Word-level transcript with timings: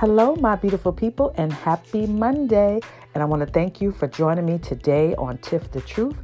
Hello, 0.00 0.36
my 0.36 0.54
beautiful 0.54 0.92
people, 0.92 1.34
and 1.38 1.52
happy 1.52 2.06
Monday. 2.06 2.78
And 3.14 3.20
I 3.20 3.26
want 3.26 3.40
to 3.40 3.52
thank 3.52 3.80
you 3.80 3.90
for 3.90 4.06
joining 4.06 4.46
me 4.46 4.58
today 4.58 5.16
on 5.16 5.38
Tiff 5.38 5.72
the 5.72 5.80
Truth. 5.80 6.16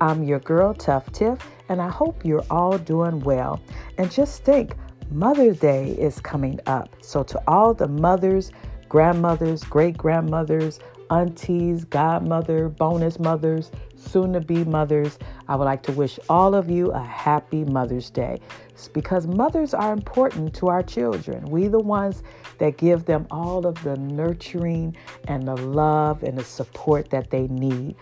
I'm 0.00 0.24
your 0.24 0.40
girl, 0.40 0.74
Tuff 0.74 1.12
Tiff, 1.12 1.38
and 1.68 1.80
I 1.80 1.88
hope 1.88 2.24
you're 2.24 2.44
all 2.50 2.76
doing 2.76 3.20
well. 3.20 3.60
And 3.98 4.10
just 4.10 4.42
think, 4.42 4.74
Mother's 5.12 5.60
Day 5.60 5.90
is 5.90 6.18
coming 6.18 6.58
up. 6.66 6.88
So, 7.02 7.22
to 7.22 7.40
all 7.46 7.72
the 7.72 7.86
mothers, 7.86 8.50
grandmothers, 8.88 9.62
great 9.62 9.96
grandmothers, 9.96 10.80
aunties, 11.10 11.84
godmother, 11.84 12.68
bonus 12.68 13.20
mothers, 13.20 13.70
soon 13.94 14.32
to 14.32 14.40
be 14.40 14.64
mothers, 14.64 15.20
I 15.46 15.54
would 15.54 15.66
like 15.66 15.84
to 15.84 15.92
wish 15.92 16.18
all 16.28 16.56
of 16.56 16.68
you 16.68 16.90
a 16.90 17.00
happy 17.00 17.64
Mother's 17.64 18.10
Day 18.10 18.40
because 18.88 19.26
mothers 19.26 19.74
are 19.74 19.92
important 19.92 20.54
to 20.54 20.68
our 20.68 20.82
children. 20.82 21.44
We 21.44 21.68
the 21.68 21.78
ones 21.78 22.22
that 22.60 22.76
give 22.76 23.06
them 23.06 23.26
all 23.30 23.66
of 23.66 23.82
the 23.82 23.96
nurturing 23.96 24.96
and 25.26 25.48
the 25.48 25.56
love 25.56 26.22
and 26.22 26.38
the 26.38 26.44
support 26.44 27.10
that 27.10 27.30
they 27.30 27.48
need. 27.48 27.96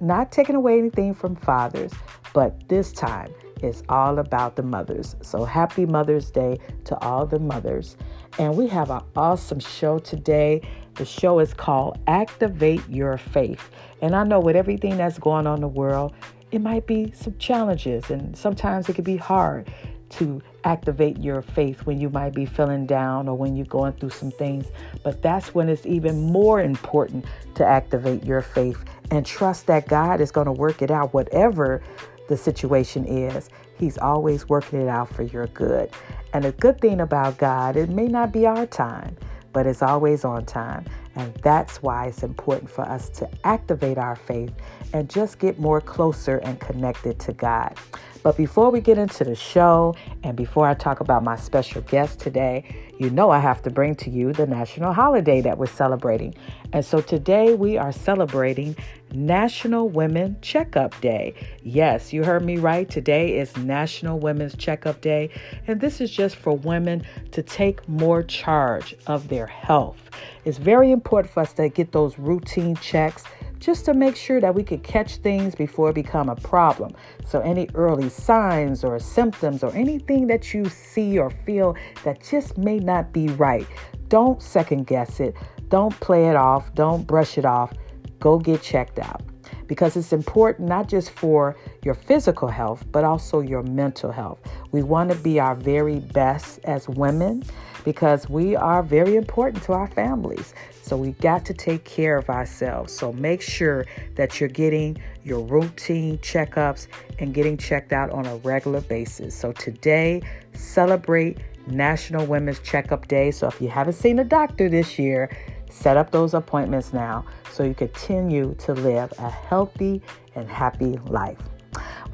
Not 0.00 0.30
taking 0.30 0.56
away 0.56 0.78
anything 0.78 1.14
from 1.14 1.36
fathers, 1.36 1.92
but 2.34 2.68
this 2.68 2.92
time 2.92 3.32
it's 3.62 3.84
all 3.88 4.18
about 4.18 4.56
the 4.56 4.62
mothers. 4.62 5.14
So 5.22 5.44
happy 5.44 5.86
Mother's 5.86 6.30
Day 6.30 6.58
to 6.84 6.98
all 6.98 7.26
the 7.26 7.38
mothers. 7.38 7.96
And 8.38 8.56
we 8.56 8.66
have 8.66 8.90
an 8.90 9.02
awesome 9.14 9.60
show 9.60 10.00
today. 10.00 10.62
The 10.94 11.04
show 11.04 11.38
is 11.38 11.54
called 11.54 12.00
Activate 12.08 12.86
Your 12.88 13.16
Faith. 13.16 13.70
And 14.00 14.16
I 14.16 14.24
know 14.24 14.40
with 14.40 14.56
everything 14.56 14.96
that's 14.96 15.18
going 15.18 15.46
on 15.46 15.56
in 15.56 15.60
the 15.60 15.68
world, 15.68 16.12
it 16.50 16.60
might 16.60 16.86
be 16.86 17.12
some 17.14 17.36
challenges 17.38 18.10
and 18.10 18.36
sometimes 18.36 18.88
it 18.88 18.94
can 18.94 19.04
be 19.04 19.16
hard 19.16 19.72
to 20.12 20.42
activate 20.64 21.18
your 21.18 21.42
faith 21.42 21.86
when 21.86 22.00
you 22.00 22.10
might 22.10 22.34
be 22.34 22.46
feeling 22.46 22.86
down 22.86 23.28
or 23.28 23.36
when 23.36 23.56
you're 23.56 23.66
going 23.66 23.92
through 23.94 24.10
some 24.10 24.30
things. 24.30 24.66
But 25.02 25.22
that's 25.22 25.54
when 25.54 25.68
it's 25.68 25.86
even 25.86 26.32
more 26.32 26.60
important 26.60 27.24
to 27.56 27.64
activate 27.66 28.24
your 28.24 28.42
faith 28.42 28.82
and 29.10 29.26
trust 29.26 29.66
that 29.66 29.88
God 29.88 30.20
is 30.20 30.30
going 30.30 30.46
to 30.46 30.52
work 30.52 30.82
it 30.82 30.90
out, 30.90 31.12
whatever 31.14 31.82
the 32.28 32.36
situation 32.36 33.04
is. 33.04 33.50
He's 33.78 33.98
always 33.98 34.48
working 34.48 34.80
it 34.80 34.88
out 34.88 35.12
for 35.14 35.22
your 35.22 35.48
good. 35.48 35.90
And 36.32 36.44
the 36.44 36.52
good 36.52 36.80
thing 36.80 37.00
about 37.00 37.38
God, 37.38 37.76
it 37.76 37.90
may 37.90 38.06
not 38.06 38.32
be 38.32 38.46
our 38.46 38.66
time, 38.66 39.16
but 39.52 39.66
it's 39.66 39.82
always 39.82 40.24
on 40.24 40.46
time. 40.46 40.86
And 41.14 41.34
that's 41.36 41.82
why 41.82 42.06
it's 42.06 42.22
important 42.22 42.70
for 42.70 42.82
us 42.82 43.10
to 43.10 43.28
activate 43.44 43.98
our 43.98 44.16
faith 44.16 44.52
and 44.94 45.10
just 45.10 45.38
get 45.38 45.58
more 45.58 45.80
closer 45.80 46.38
and 46.38 46.58
connected 46.58 47.18
to 47.20 47.32
God. 47.32 47.76
But 48.22 48.36
before 48.36 48.70
we 48.70 48.80
get 48.80 48.98
into 48.98 49.24
the 49.24 49.34
show 49.34 49.96
and 50.22 50.36
before 50.36 50.66
I 50.66 50.74
talk 50.74 51.00
about 51.00 51.24
my 51.24 51.36
special 51.36 51.82
guest 51.82 52.20
today, 52.20 52.64
you 52.98 53.10
know 53.10 53.30
I 53.30 53.40
have 53.40 53.62
to 53.62 53.70
bring 53.70 53.96
to 53.96 54.10
you 54.10 54.32
the 54.32 54.46
national 54.46 54.92
holiday 54.92 55.40
that 55.40 55.58
we're 55.58 55.66
celebrating. 55.66 56.34
And 56.72 56.84
so 56.84 57.00
today 57.00 57.54
we 57.54 57.76
are 57.76 57.90
celebrating 57.90 58.76
National 59.12 59.88
Women 59.88 60.36
Checkup 60.40 60.98
Day. 61.00 61.34
Yes, 61.62 62.12
you 62.12 62.22
heard 62.22 62.44
me 62.44 62.58
right. 62.58 62.88
Today 62.88 63.38
is 63.38 63.56
National 63.56 64.18
Women's 64.18 64.56
Checkup 64.56 65.00
Day. 65.00 65.30
And 65.66 65.80
this 65.80 66.00
is 66.00 66.10
just 66.10 66.36
for 66.36 66.56
women 66.56 67.04
to 67.32 67.42
take 67.42 67.86
more 67.88 68.22
charge 68.22 68.94
of 69.06 69.28
their 69.28 69.46
health. 69.46 69.98
It's 70.44 70.58
very 70.58 70.92
important 70.92 71.32
for 71.32 71.40
us 71.40 71.52
to 71.54 71.68
get 71.68 71.92
those 71.92 72.18
routine 72.18 72.76
checks 72.76 73.24
just 73.62 73.84
to 73.84 73.94
make 73.94 74.16
sure 74.16 74.40
that 74.40 74.54
we 74.54 74.64
could 74.64 74.82
catch 74.82 75.16
things 75.16 75.54
before 75.54 75.90
it 75.90 75.94
become 75.94 76.28
a 76.28 76.34
problem. 76.34 76.92
So 77.24 77.40
any 77.40 77.68
early 77.74 78.08
signs 78.08 78.82
or 78.82 78.98
symptoms 78.98 79.62
or 79.62 79.72
anything 79.72 80.26
that 80.26 80.52
you 80.52 80.68
see 80.68 81.16
or 81.16 81.30
feel 81.30 81.76
that 82.02 82.22
just 82.28 82.58
may 82.58 82.80
not 82.80 83.12
be 83.12 83.28
right, 83.28 83.66
don't 84.08 84.42
second 84.42 84.88
guess 84.88 85.20
it. 85.20 85.36
Don't 85.68 85.98
play 86.00 86.28
it 86.28 86.36
off. 86.36 86.74
Don't 86.74 87.06
brush 87.06 87.38
it 87.38 87.44
off. 87.44 87.72
Go 88.18 88.38
get 88.38 88.62
checked 88.62 88.98
out 88.98 89.22
because 89.66 89.96
it's 89.96 90.12
important 90.12 90.68
not 90.68 90.88
just 90.88 91.10
for 91.10 91.56
your 91.84 91.94
physical 91.94 92.48
health, 92.48 92.84
but 92.92 93.04
also 93.04 93.40
your 93.40 93.62
mental 93.62 94.12
health. 94.12 94.40
We 94.70 94.82
want 94.82 95.10
to 95.10 95.16
be 95.16 95.40
our 95.40 95.54
very 95.54 96.00
best 96.00 96.60
as 96.64 96.88
women 96.88 97.42
because 97.84 98.28
we 98.28 98.56
are 98.56 98.82
very 98.82 99.16
important 99.16 99.62
to 99.64 99.72
our 99.72 99.88
families. 99.88 100.54
So 100.82 100.96
we 100.96 101.12
got 101.12 101.44
to 101.46 101.54
take 101.54 101.84
care 101.84 102.16
of 102.16 102.28
ourselves. 102.28 102.92
So 102.92 103.12
make 103.12 103.40
sure 103.40 103.86
that 104.16 104.40
you're 104.40 104.48
getting 104.48 104.98
your 105.24 105.44
routine 105.44 106.18
checkups 106.18 106.86
and 107.18 107.32
getting 107.32 107.56
checked 107.56 107.92
out 107.92 108.10
on 108.10 108.26
a 108.26 108.36
regular 108.38 108.80
basis. 108.80 109.34
So 109.34 109.52
today, 109.52 110.22
celebrate 110.54 111.38
National 111.66 112.26
Women's 112.26 112.58
Checkup 112.60 113.08
Day. 113.08 113.30
So 113.30 113.46
if 113.46 113.60
you 113.60 113.68
haven't 113.68 113.94
seen 113.94 114.18
a 114.18 114.24
doctor 114.24 114.68
this 114.68 114.98
year, 114.98 115.30
set 115.72 115.96
up 115.96 116.10
those 116.10 116.34
appointments 116.34 116.92
now 116.92 117.24
so 117.50 117.62
you 117.62 117.74
continue 117.74 118.54
to 118.58 118.74
live 118.74 119.12
a 119.18 119.30
healthy 119.30 120.00
and 120.34 120.48
happy 120.48 120.98
life. 121.06 121.38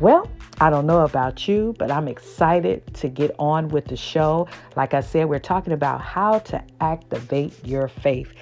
Well, 0.01 0.31
I 0.61 0.71
don't 0.71 0.87
know 0.87 1.05
about 1.05 1.49
you, 1.49 1.75
but 1.79 1.91
I'm 1.91 2.09
excited 2.09 2.95
to 2.95 3.09
get 3.09 3.35
on 3.39 3.69
with 3.69 3.87
the 3.87 3.97
show. 3.97 4.49
Like 4.77 4.95
I 4.95 5.01
said, 5.01 5.29
we're 5.29 5.39
talking 5.39 5.73
about 5.73 6.01
how 6.01 6.39
to 6.41 6.63
activate 6.81 7.65
your 7.65 7.89
faith. 7.89 8.33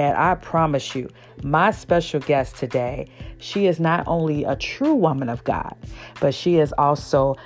And 0.00 0.16
I 0.16 0.34
promise 0.34 0.94
you, 0.94 1.10
my 1.42 1.70
special 1.72 2.20
guest 2.20 2.56
today, 2.56 3.06
she 3.36 3.66
is 3.66 3.78
not 3.78 4.08
only 4.08 4.44
a 4.44 4.56
true 4.56 4.94
woman 4.94 5.28
of 5.28 5.44
God, 5.44 5.76
but 6.20 6.34
she 6.34 6.56
is 6.56 6.72
also 6.78 7.36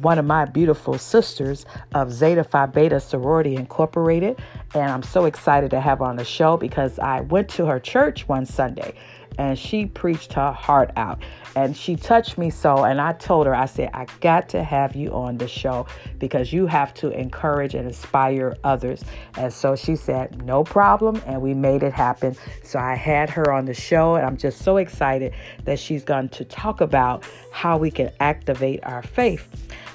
one 0.00 0.20
of 0.20 0.24
my 0.24 0.44
beautiful 0.44 0.96
sisters 0.96 1.66
of 1.92 2.12
Zeta 2.12 2.44
Phi 2.44 2.66
Beta 2.66 3.00
Sorority 3.00 3.56
Incorporated. 3.56 4.38
And 4.74 4.92
I'm 4.92 5.02
so 5.02 5.24
excited 5.24 5.72
to 5.72 5.80
have 5.80 5.98
her 5.98 6.04
on 6.04 6.14
the 6.14 6.24
show 6.24 6.56
because 6.56 7.00
I 7.00 7.22
went 7.22 7.48
to 7.50 7.66
her 7.66 7.80
church 7.80 8.28
one 8.28 8.46
Sunday 8.46 8.94
and 9.38 9.58
she 9.58 9.86
preached 9.86 10.32
her 10.34 10.52
heart 10.52 10.90
out. 10.96 11.22
And 11.56 11.76
she 11.76 11.94
touched 11.94 12.36
me 12.36 12.50
so, 12.50 12.84
and 12.84 13.00
I 13.00 13.12
told 13.12 13.46
her, 13.46 13.54
I 13.54 13.66
said, 13.66 13.90
I 13.94 14.06
got 14.20 14.48
to 14.50 14.64
have 14.64 14.96
you 14.96 15.12
on 15.12 15.38
the 15.38 15.46
show 15.46 15.86
because 16.18 16.52
you 16.52 16.66
have 16.66 16.92
to 16.94 17.10
encourage 17.10 17.74
and 17.74 17.86
inspire 17.86 18.56
others. 18.64 19.04
And 19.36 19.52
so 19.52 19.76
she 19.76 19.94
said, 19.94 20.44
No 20.44 20.64
problem. 20.64 21.22
And 21.26 21.40
we 21.40 21.54
made 21.54 21.82
it 21.82 21.92
happen. 21.92 22.36
So 22.62 22.78
I 22.78 22.94
had 22.94 23.30
her 23.30 23.52
on 23.52 23.66
the 23.66 23.74
show, 23.74 24.16
and 24.16 24.26
I'm 24.26 24.36
just 24.36 24.62
so 24.62 24.78
excited 24.78 25.32
that 25.64 25.78
she's 25.78 26.02
going 26.02 26.28
to 26.30 26.44
talk 26.44 26.80
about 26.80 27.24
how 27.52 27.78
we 27.78 27.90
can 27.90 28.10
activate 28.20 28.80
our 28.84 29.02
faith. 29.02 29.48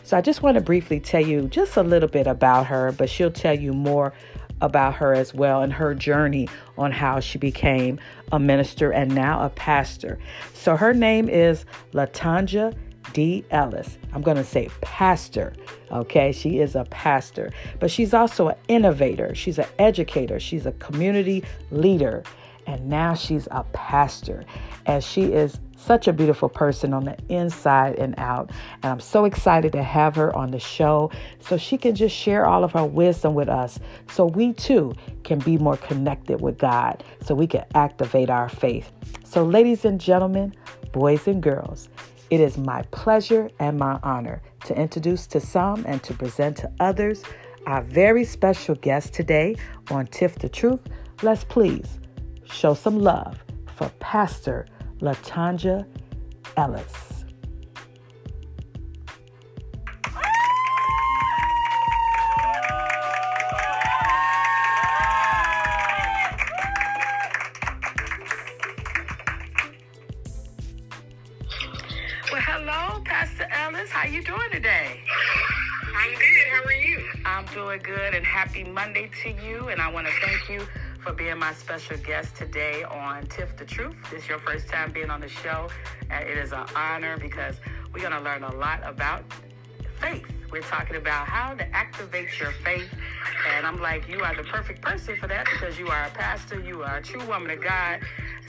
So 0.04 0.18
I 0.18 0.22
just 0.22 0.42
want 0.42 0.56
to 0.56 0.62
briefly 0.62 1.00
tell 1.00 1.22
you 1.22 1.48
just 1.50 1.78
a 1.78 1.84
little 1.84 2.10
bit 2.10 2.26
about 2.26 2.66
her, 2.66 2.92
but 2.94 3.10
she'll 3.10 3.30
tell 3.30 3.58
you 3.58 3.74
more 3.74 4.14
about 4.62 4.96
her 4.96 5.14
as 5.14 5.34
well 5.34 5.62
and 5.62 5.72
her 5.74 5.94
journey 5.96 6.48
on 6.78 6.92
how 6.92 7.20
she 7.20 7.38
became 7.38 8.00
a 8.32 8.40
minister 8.40 8.92
and 8.92 9.14
now 9.14 9.44
a 9.44 9.50
pastor. 9.50 10.20
So 10.54 10.76
her 10.76 10.94
name 10.94 11.30
is 11.30 11.66
La 11.94 12.06
Tonja 12.08 12.76
D. 13.14 13.44
Ellis. 13.52 13.98
I'm 14.14 14.22
going 14.22 14.38
to 14.38 14.44
say 14.44 14.70
pastor. 14.82 15.54
Okay, 15.92 16.32
she 16.32 16.60
is 16.60 16.76
a 16.76 16.86
pastor, 16.86 17.52
but 17.80 17.90
she's 17.90 18.14
also 18.14 18.50
an 18.50 18.56
innovator. 18.68 19.34
She's 19.34 19.58
an 19.58 19.68
educator. 19.80 20.40
She's 20.40 20.66
a 20.66 20.72
community 20.74 21.44
leader. 21.72 22.24
And 22.68 22.88
now 22.88 23.16
she's 23.16 23.48
a 23.50 23.64
pastor. 23.74 24.44
And 24.86 25.04
she 25.04 25.24
is 25.24 25.60
such 25.80 26.08
a 26.08 26.14
beautiful 26.14 26.50
person 26.50 26.94
on 26.94 27.06
the 27.06 27.18
inside 27.30 27.96
and 27.98 28.14
out. 28.18 28.52
And 28.84 28.92
I'm 28.92 29.00
so 29.00 29.26
excited 29.26 29.72
to 29.74 29.84
have 29.84 30.16
her 30.16 30.36
on 30.36 30.52
the 30.52 30.60
show 30.60 31.12
so 31.40 31.58
she 31.58 31.78
can 31.78 31.96
just 31.96 32.16
share 32.16 32.46
all 32.46 32.64
of 32.64 32.74
her 32.74 32.86
wisdom 32.86 33.34
with 33.34 33.50
us 33.50 33.80
so 34.12 34.26
we 34.26 34.54
too 34.54 34.94
can 35.24 35.40
be 35.40 35.58
more 35.58 35.78
connected 35.78 36.42
with 36.42 36.58
God, 36.58 37.04
so 37.24 37.34
we 37.34 37.48
can 37.48 37.66
activate 37.76 38.30
our 38.30 38.50
faith. 38.50 38.92
So, 39.24 39.44
ladies 39.44 39.86
and 39.86 40.00
gentlemen, 40.00 40.56
boys 40.92 41.28
and 41.28 41.42
girls, 41.42 41.90
it 42.30 42.40
is 42.40 42.58
my 42.58 42.84
pleasure 42.92 43.50
and 43.60 43.78
my 43.78 44.00
honor 44.04 44.42
to 44.66 44.80
introduce 44.80 45.26
to 45.28 45.40
some 45.40 45.84
and 45.88 46.02
to 46.04 46.14
present 46.14 46.58
to 46.58 46.72
others 46.80 47.24
our 47.66 47.84
very 47.84 48.24
special 48.24 48.76
guest 48.76 49.14
today 49.14 49.56
on 49.92 50.08
Tiff 50.08 50.36
the 50.36 50.50
Truth. 50.50 50.82
Let's 51.22 51.44
please 51.44 52.00
show 52.46 52.74
some 52.74 53.00
love 53.00 53.44
for 53.76 53.90
Pastor 54.00 54.66
La 55.02 55.14
Tonja 55.14 55.86
Ellis. 56.58 57.24
Well, 72.30 72.42
hello, 72.42 73.02
Pastor 73.06 73.48
Ellis. 73.52 73.90
How 73.90 74.06
you 74.06 74.22
doing 74.22 74.40
today? 74.52 75.00
I'm 75.96 76.12
good. 76.12 76.48
How 76.52 76.64
are 76.66 76.74
you? 76.74 77.06
I'm 77.26 77.46
doing 77.54 77.80
good 77.82 78.16
and 78.16 78.26
happy 78.26 78.66
Monday 78.66 79.10
to 79.24 79.30
you. 79.30 79.70
And 79.70 79.80
I 79.80 79.90
want 79.90 80.08
to 80.08 80.14
thank 80.22 80.50
you 80.50 80.68
for 81.04 81.14
being 81.14 81.38
my 81.38 81.54
special 81.54 81.98
guest 81.98 82.36
today 82.36 82.84
on 82.84 83.26
Tiff 83.28 83.56
the 83.56 83.66
Truth. 83.66 83.96
This 84.12 84.24
is 84.24 84.30
your 84.30 84.40
first 84.40 84.68
time 84.68 84.92
being 84.92 85.10
on 85.10 85.22
the 85.22 85.30
show. 85.30 85.70
And 86.10 86.28
it 86.28 86.38
is 86.38 86.52
an 86.52 86.66
honor 86.76 87.18
because 87.18 87.56
we're 87.94 88.02
going 88.02 88.12
to 88.12 88.22
learn 88.22 88.44
a 88.44 88.54
lot 88.56 88.82
about 88.84 89.24
faith. 90.00 90.26
We're 90.52 90.62
talking 90.62 90.96
about 90.96 91.28
how 91.28 91.54
to 91.54 91.76
activate 91.76 92.40
your 92.40 92.52
faith. 92.52 92.90
And 93.48 93.66
I'm 93.66 93.80
like, 93.80 94.10
you 94.10 94.22
are 94.22 94.36
the 94.36 94.44
perfect 94.44 94.82
person 94.82 95.16
for 95.18 95.28
that 95.28 95.46
because 95.46 95.78
you 95.78 95.88
are 95.88 96.06
a 96.06 96.10
pastor, 96.10 96.60
you 96.60 96.84
are 96.84 96.98
a 96.98 97.02
true 97.02 97.26
woman 97.28 97.52
of 97.52 97.64
God. 97.64 98.02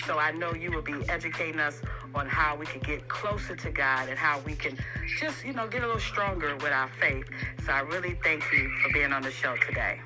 So 0.06 0.19
I 0.19 0.31
know 0.32 0.55
you 0.55 0.73
will 0.73 0.82
be 0.82 1.08
educating 1.08 1.61
us 1.61 1.82
on 2.14 2.26
how 2.26 2.56
we 2.56 2.67
can 2.67 2.81
get 2.81 3.06
closer 3.08 3.55
to 3.55 3.70
God 3.70 4.08
and 4.08 4.19
how 4.19 4.41
we 4.41 4.55
can 4.55 4.79
just, 5.19 5.44
you 5.44 5.52
know, 5.52 5.69
get 5.69 5.82
a 5.82 5.87
little 5.87 6.00
stronger 6.00 6.55
with 6.56 6.73
our 6.73 6.88
faith. 7.00 7.26
So 7.64 7.73
I 7.73 7.81
really 7.81 8.19
thank 8.25 8.43
you 8.52 8.70
for 8.82 8.93
being 8.93 9.12
on 9.12 9.23
the 9.23 9.31
show 9.31 9.56
today. 9.56 10.00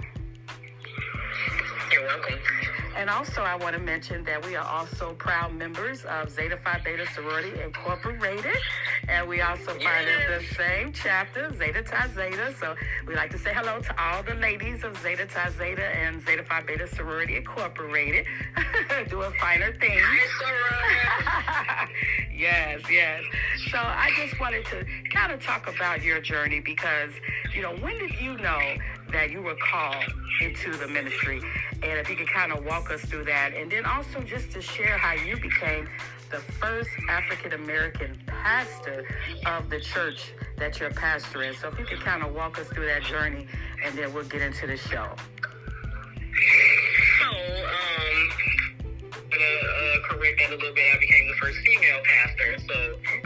You're 1.93 2.05
welcome. 2.05 2.39
And 2.97 3.11
also, 3.11 3.43
I 3.43 3.57
want 3.57 3.75
to 3.75 3.83
mention 3.83 4.23
that 4.25 4.45
we 4.47 4.55
are 4.55 4.65
also 4.65 5.15
proud 5.15 5.53
members 5.53 6.05
of 6.05 6.31
Zeta 6.31 6.57
Phi 6.63 6.81
Beta 6.85 7.07
Sorority 7.13 7.61
Incorporated. 7.61 8.57
And 9.09 9.29
we 9.29 9.41
also 9.41 9.77
part 9.79 10.07
of 10.07 10.41
the 10.41 10.55
same 10.55 10.93
chapter, 10.93 11.53
Zeta 11.55 11.83
Chi 11.83 12.09
Zeta. 12.15 12.55
So 12.59 12.77
we 13.07 13.17
like 13.17 13.31
to 13.33 13.39
say 13.39 13.53
hello 13.53 13.81
to 13.81 14.03
all 14.03 14.23
the 14.23 14.35
ladies 14.35 14.85
of 14.85 14.97
Zeta 14.99 15.27
Chi 15.27 15.51
Zeta 15.51 15.85
and 15.85 16.25
Zeta 16.25 16.45
Phi 16.45 16.63
Beta 16.63 16.87
Sorority 16.87 17.37
Incorporated. 17.37 18.27
Doing 19.09 19.33
finer 19.41 19.73
things. 19.81 20.01
yes, 22.35 22.81
yes. 22.89 23.23
So 23.71 23.79
I 23.79 24.11
just 24.17 24.39
wanted 24.39 24.65
to 24.67 24.87
kind 25.13 25.33
of 25.33 25.43
talk 25.43 25.69
about 25.69 26.03
your 26.03 26.21
journey 26.21 26.61
because, 26.61 27.11
you 27.53 27.61
know, 27.61 27.75
when 27.77 27.99
did 27.99 28.15
you 28.21 28.37
know 28.37 28.61
that 29.11 29.31
you 29.31 29.43
were 29.43 29.57
called 29.57 30.05
into 30.41 30.77
the 30.77 30.89
ministry? 30.89 31.41
And 31.85 31.99
if 31.99 32.09
you 32.09 32.17
could 32.17 32.29
kind 32.29 32.51
of 32.51 32.65
walk 32.65 32.91
us 32.91 33.03
through 33.03 33.25
that. 33.25 33.53
And 33.55 33.71
then 33.71 33.85
also 33.85 34.21
just 34.21 34.51
to 34.53 34.63
share 34.63 34.97
how 34.97 35.13
you 35.13 35.37
became 35.37 35.87
the 36.31 36.39
first 36.39 36.89
African 37.11 37.53
American 37.53 38.19
pastor 38.27 39.07
of 39.47 39.69
the 39.69 39.81
church 39.81 40.33
that 40.57 40.81
you're 40.81 40.91
pastoring. 40.91 41.55
So 41.61 41.69
if 41.69 41.79
you 41.79 41.85
could 41.85 42.01
kind 42.01 42.23
of 42.23 42.35
walk 42.35 42.59
us 42.59 42.67
through 42.69 42.87
that 42.87 43.03
journey 43.03 43.47
and 43.85 43.97
then 43.97 44.15
we'll 44.15 44.25
get 44.25 44.41
into 44.41 44.67
the 44.67 44.79
show. 44.79 45.11
So, 47.21 47.29
um, 47.29 47.84
I'm 49.45 49.61
gonna 49.61 49.73
uh, 49.73 50.09
correct 50.09 50.41
that 50.41 50.51
a 50.51 50.57
little 50.57 50.75
bit. 50.75 50.85
I 50.95 50.99
became 50.99 51.29
the 51.29 51.35
first 51.37 51.59
female 51.59 52.01
pastor. 52.05 52.57
So, 52.67 52.77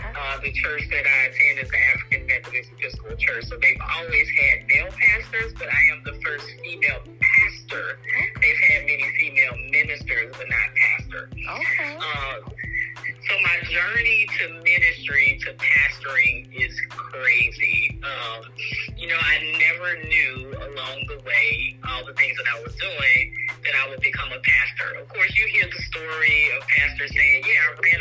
uh, 0.02 0.40
the 0.40 0.52
church 0.52 0.88
that 0.90 1.06
I 1.06 1.18
attend 1.30 1.58
is 1.60 1.70
the 1.70 1.78
African 1.94 2.26
Methodist 2.26 2.70
Episcopal 2.78 3.16
Church. 3.16 3.44
So 3.46 3.56
they've 3.60 3.80
always 3.80 4.28
had 4.30 4.66
male 4.66 4.90
pastors, 4.90 5.52
but 5.54 5.68
I 5.68 5.82
am 5.94 6.02
the 6.04 6.18
first 6.24 6.46
female 6.62 7.02
pastor. 7.20 7.98
They've 8.40 8.62
had 8.68 8.86
many 8.86 9.06
female 9.18 9.56
ministers, 9.70 10.34
but 10.36 10.46
not 10.48 10.68
pastor. 10.74 11.30
Okay. 11.32 11.96
Uh, 11.98 12.50
so 13.28 13.34
my 13.42 13.58
journey 13.68 14.26
to 14.38 14.48
ministry 14.64 15.38
to 15.44 15.52
pastoring 15.52 16.48
is 16.54 16.80
crazy. 16.88 18.00
Um, 18.02 18.44
you 18.96 19.08
know, 19.08 19.18
I 19.20 19.36
never 19.60 20.02
knew 20.08 20.54
along 20.56 21.04
the 21.08 21.20
way 21.26 21.76
all 21.88 22.04
the 22.06 22.14
things 22.14 22.36
that 22.38 22.48
I 22.56 22.62
was 22.62 22.74
doing 22.76 23.32
that 23.64 23.74
I 23.84 23.88
would 23.90 24.00
become 24.00 24.32
a 24.32 24.40
pastor. 24.40 25.00
Of 25.00 25.08
course, 25.08 25.36
you 25.36 25.46
hear 25.48 25.68
the 25.68 25.82
story 25.82 26.50
of 26.56 26.66
pastors 26.68 27.12
saying, 27.14 27.44
"Yeah, 27.44 27.68
I 27.68 27.80
ran 27.84 27.97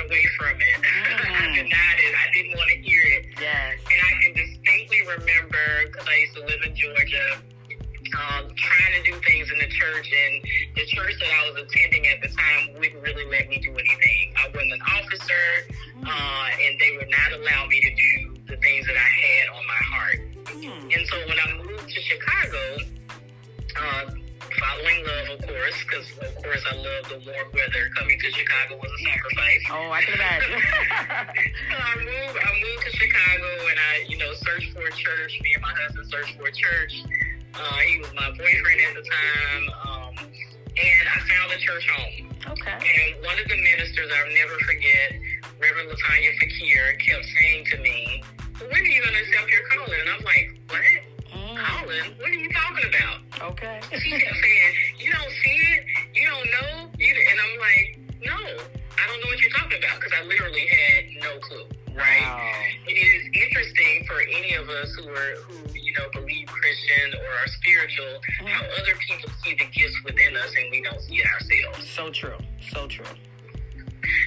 of 64.55 64.69
us 64.69 64.93
who 64.95 65.09
are 65.09 65.35
who 65.47 65.73
you 65.73 65.93
know 65.93 66.07
believe 66.13 66.47
Christian 66.47 67.13
or 67.19 67.27
are 67.27 67.47
spiritual 67.47 68.21
how 68.45 68.63
other 68.79 68.95
people 69.07 69.29
see 69.43 69.55
the 69.55 69.65
gifts 69.65 69.97
within 70.03 70.35
us 70.37 70.51
and 70.55 70.71
we 70.71 70.81
don't 70.81 71.01
see 71.01 71.17
it 71.17 71.27
ourselves. 71.27 71.89
So 71.89 72.09
true. 72.11 72.37
So 72.71 72.87
true. 72.87 73.05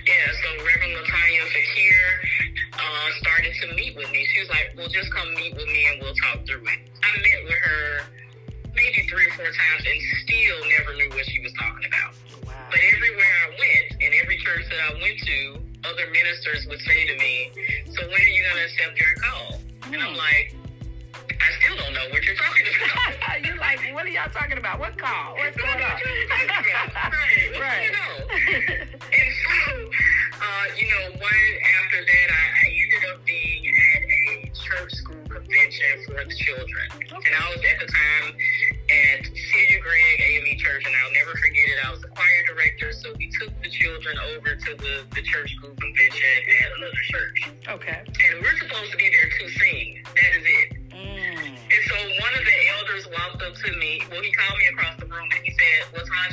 Yeah, 0.06 0.26
so 0.32 0.48
Reverend 0.64 0.96
Latanya 0.96 1.44
Fakir 1.48 2.04
uh, 2.72 3.08
started 3.20 3.54
to 3.62 3.74
meet 3.74 3.96
with 3.96 4.10
me. 4.10 4.26
She 4.34 4.40
was 4.40 4.48
like, 4.50 4.72
"Well, 4.76 4.88
just 4.88 5.12
come 5.12 5.34
meet 5.34 5.54
with 5.54 5.66
me 5.66 5.86
and 5.92 6.02
we'll 6.02 6.14
talk 6.14 6.44
through 6.46 6.66
it." 6.66 6.80
I 7.02 7.10
met 7.20 7.44
with 7.44 7.54
her 7.54 8.02
maybe 8.74 9.06
three 9.08 9.26
or 9.26 9.34
four 9.34 9.46
times 9.46 9.82
and 9.84 9.98
still 10.24 10.58
never 10.78 10.94
knew 10.96 11.08
what 11.10 11.26
she 11.26 11.40
was 11.40 11.52
talking 11.54 11.86
about. 11.88 12.14
Wow. 12.46 12.52
But 12.70 12.80
everywhere 12.92 13.34
I 13.44 13.48
went, 13.56 14.02
and 14.02 14.14
every 14.20 14.38
church 14.38 14.64
that 14.70 14.80
I 14.80 14.92
went 15.00 15.18
to, 15.20 15.38
other 15.84 16.06
ministers 16.12 16.66
would 16.68 16.80
say 16.80 17.06
to 17.06 17.14
me, 17.16 17.52
"So 17.92 18.06
when 18.08 18.20
are 18.20 18.34
you 18.34 18.42
going 18.42 18.56
to 18.56 18.64
accept 18.64 19.00
your 19.00 19.14
call?" 19.22 19.59
And 19.92 20.02
I'm 20.02 20.14
like, 20.16 20.54
"I 21.28 21.48
still 21.60 21.76
don't 21.76 21.92
know 21.94 22.06
what 22.10 22.22
you're 22.24 22.36
talking 22.36 22.64
about." 23.18 23.44
You're 23.44 23.56
like, 23.58 23.80
what 23.94 24.04
are 24.04 24.08
y'all 24.08 24.30
talking 24.30 24.58
about? 24.58 24.78
What 24.78 24.96
call? 24.98 25.34
What's 25.34 25.56
What 25.56 25.66
going 25.66 25.82
are 25.82 25.92
on? 25.94 25.98
you 25.98 26.28
talking 26.28 26.72
about? 26.90 27.12
Right. 27.12 27.60
Right. 27.60 27.84
you 27.84 27.92
know? 27.92 28.86
And 29.10 29.30
so, 29.42 29.90
uh, 30.40 30.64
you 30.78 30.86
know, 30.86 31.10
one 31.18 31.46
after 31.82 32.00
that, 32.04 32.28
I, 32.30 32.44
I 32.62 32.66
ended 32.82 33.10
up 33.10 33.24
being 33.26 33.66
at 33.66 34.02
a 34.02 34.50
church 34.54 34.92
school 34.94 35.22
convention 35.28 35.90
for 36.06 36.22
the 36.24 36.34
children. 36.34 36.86
And 37.10 37.34
I 37.34 37.44
was 37.50 37.58
at 37.64 37.80
the 37.80 37.86
time 37.90 38.36
at 38.90 39.24
Celia 39.24 39.80
Gregg 39.80 40.18
AME 40.20 40.58
Church, 40.58 40.82
and 40.86 40.94
I'll 40.96 41.14
never 41.14 41.30
forget 41.38 41.66
it. 41.70 41.78
I 41.86 41.90
was 41.90 42.00
the 42.02 42.08
choir 42.08 42.42
director, 42.46 42.92
so 42.92 43.14
we 43.14 43.30
took 43.38 43.54
the 43.62 43.70
children 43.70 44.18
over 44.34 44.56
to 44.56 44.70
the, 44.76 45.06
the 45.14 45.22
church 45.22 45.54
school 45.56 45.74
convention 45.78 46.34
at 46.64 46.70
another 46.76 47.04
church. 47.10 47.38
Okay. 47.68 48.00
And 48.02 48.42
we're 48.42 48.58
supposed 48.58 48.90
to 48.90 48.96
be 48.96 49.10
there 49.10 49.30
to 49.30 49.44
sing. 49.58 50.02
That 50.04 50.32
is 50.34 50.46
it. 50.46 50.68
Mm. 50.90 51.54
And 51.54 51.82
so 51.86 51.96
one 51.96 52.34
of 52.34 52.44
the 52.44 52.58
elders 52.78 53.06
walked 53.08 53.42
up 53.42 53.54
to 53.54 53.70
me. 53.78 54.02
Well, 54.10 54.22
he 54.22 54.32
called 54.32 54.58
me 54.58 54.66
across 54.74 54.98
the 54.98 55.06
room 55.06 55.28
and 55.30 55.42
he 55.44 55.52
said, 55.54 55.86
"Well, 55.94 56.04
Tanja, 56.04 56.29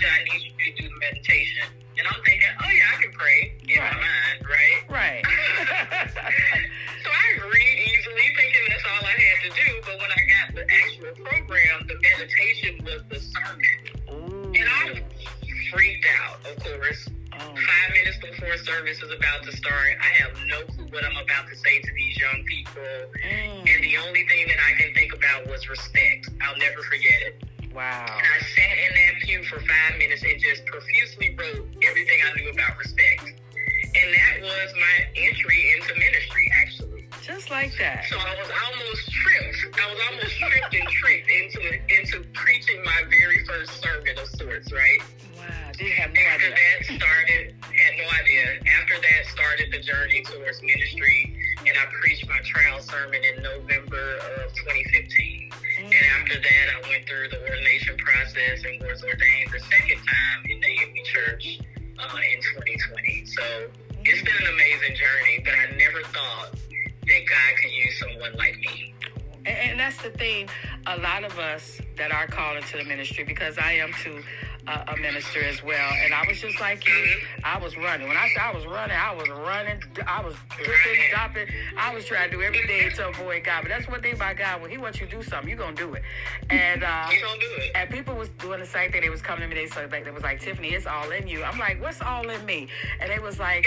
that's 69.97 70.11
the 70.11 70.17
thing. 70.17 70.49
A 70.85 70.97
lot 70.97 71.23
of 71.23 71.37
us 71.39 71.79
that 71.97 72.11
are 72.11 72.27
called 72.27 72.57
into 72.57 72.77
the 72.77 72.83
ministry, 72.83 73.23
because 73.23 73.57
I 73.57 73.73
am 73.73 73.91
too 74.03 74.21
a, 74.67 74.93
a 74.93 74.97
minister 74.97 75.43
as 75.43 75.63
well. 75.63 75.91
And 76.03 76.13
I 76.13 76.25
was 76.27 76.39
just 76.41 76.59
like 76.59 76.85
you. 76.87 77.05
I 77.43 77.57
was 77.57 77.75
running. 77.77 78.07
When 78.07 78.17
I 78.17 78.27
said 78.29 78.41
I 78.41 78.53
was 78.53 78.65
running, 78.65 78.95
I 78.97 79.13
was 79.13 79.29
running. 79.29 79.81
I 80.05 80.21
was 80.23 80.35
dipping, 80.57 81.01
stopping. 81.11 81.47
I 81.77 81.93
was 81.93 82.05
trying 82.05 82.29
to 82.29 82.35
do 82.37 82.43
everything 82.43 82.91
to 82.91 83.09
avoid 83.09 83.43
God. 83.43 83.61
But 83.63 83.69
that's 83.69 83.87
one 83.87 84.01
thing 84.01 84.13
about 84.15 84.37
God. 84.37 84.61
When 84.61 84.69
He 84.69 84.77
wants 84.77 84.99
you 84.99 85.07
to 85.07 85.17
do 85.17 85.23
something, 85.23 85.49
you're 85.49 85.57
gonna 85.57 85.75
do 85.75 85.93
it. 85.93 86.03
And 86.49 86.83
uh, 86.83 87.07
You 87.11 87.21
gonna 87.21 87.39
do 87.39 87.47
it. 87.57 87.71
and 87.75 87.89
people 87.89 88.15
was 88.15 88.29
doing 88.39 88.59
the 88.59 88.65
same 88.65 88.91
thing. 88.91 89.01
They 89.01 89.09
was 89.09 89.21
coming 89.21 89.41
to 89.49 89.55
me. 89.55 89.61
They 89.61 89.67
said 89.67 89.91
like, 89.91 90.03
they 90.05 90.11
was 90.11 90.23
like, 90.23 90.41
Tiffany, 90.41 90.69
it's 90.69 90.85
all 90.85 91.09
in 91.11 91.27
you. 91.27 91.43
I'm 91.43 91.57
like, 91.59 91.81
what's 91.81 92.01
all 92.01 92.27
in 92.29 92.45
me? 92.45 92.67
And 92.99 93.09
they 93.09 93.19
was 93.19 93.39
like, 93.39 93.65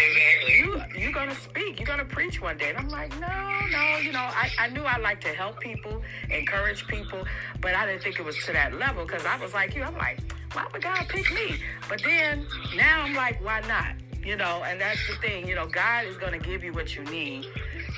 you 0.49 0.83
you 0.97 1.13
gonna 1.13 1.35
speak. 1.35 1.79
You're 1.79 1.87
gonna 1.87 2.05
preach 2.05 2.41
one 2.41 2.59
day. 2.59 2.71
And 2.71 2.79
I'm 2.79 2.89
like, 2.89 3.19
no, 3.19 3.27
no. 3.71 3.99
You 3.99 4.13
know, 4.13 4.21
I, 4.21 4.51
I 4.59 4.69
knew 4.69 4.83
I 4.83 4.99
like 4.99 5.21
to 5.23 5.29
help 5.29 5.61
people, 5.61 6.03
encourage 6.31 6.87
people, 6.87 7.25
but 7.61 7.75
I 7.75 7.87
didn't 7.87 8.03
think 8.03 8.19
it 8.19 8.25
was 8.25 8.37
to 8.45 8.53
that 8.53 8.75
level 8.75 9.05
because 9.07 9.25
I 9.25 9.37
was 9.41 9.55
like 9.55 9.75
you. 9.75 9.83
I'm 9.83 9.97
like, 9.97 10.19
why 10.53 10.67
would 10.73 10.83
God 10.83 11.07
pick 11.09 11.33
me? 11.33 11.61
But 11.89 12.03
then 12.03 12.47
now 12.75 13.03
I'm 13.03 13.15
like, 13.15 13.43
why 13.45 13.61
not? 13.63 13.95
You 14.25 14.37
know, 14.37 14.63
and 14.67 14.81
that's 14.81 15.07
the 15.07 15.15
thing. 15.17 15.49
You 15.49 15.55
know, 15.55 15.67
God 15.67 16.07
is 16.07 16.17
gonna 16.17 16.39
give 16.39 16.63
you 16.63 16.73
what 16.73 16.95
you 16.95 17.05
need. 17.05 17.47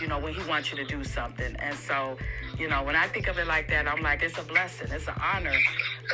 You 0.00 0.08
know, 0.08 0.18
when 0.18 0.34
He 0.34 0.42
wants 0.48 0.70
you 0.70 0.76
to 0.78 0.84
do 0.84 1.04
something, 1.04 1.54
and 1.56 1.76
so. 1.76 2.16
You 2.58 2.68
know, 2.68 2.82
when 2.82 2.94
I 2.94 3.08
think 3.08 3.28
of 3.28 3.38
it 3.38 3.46
like 3.46 3.66
that, 3.68 3.88
I'm 3.88 4.02
like, 4.02 4.22
it's 4.22 4.38
a 4.38 4.42
blessing. 4.42 4.88
It's 4.90 5.08
an 5.08 5.14
honor 5.20 5.56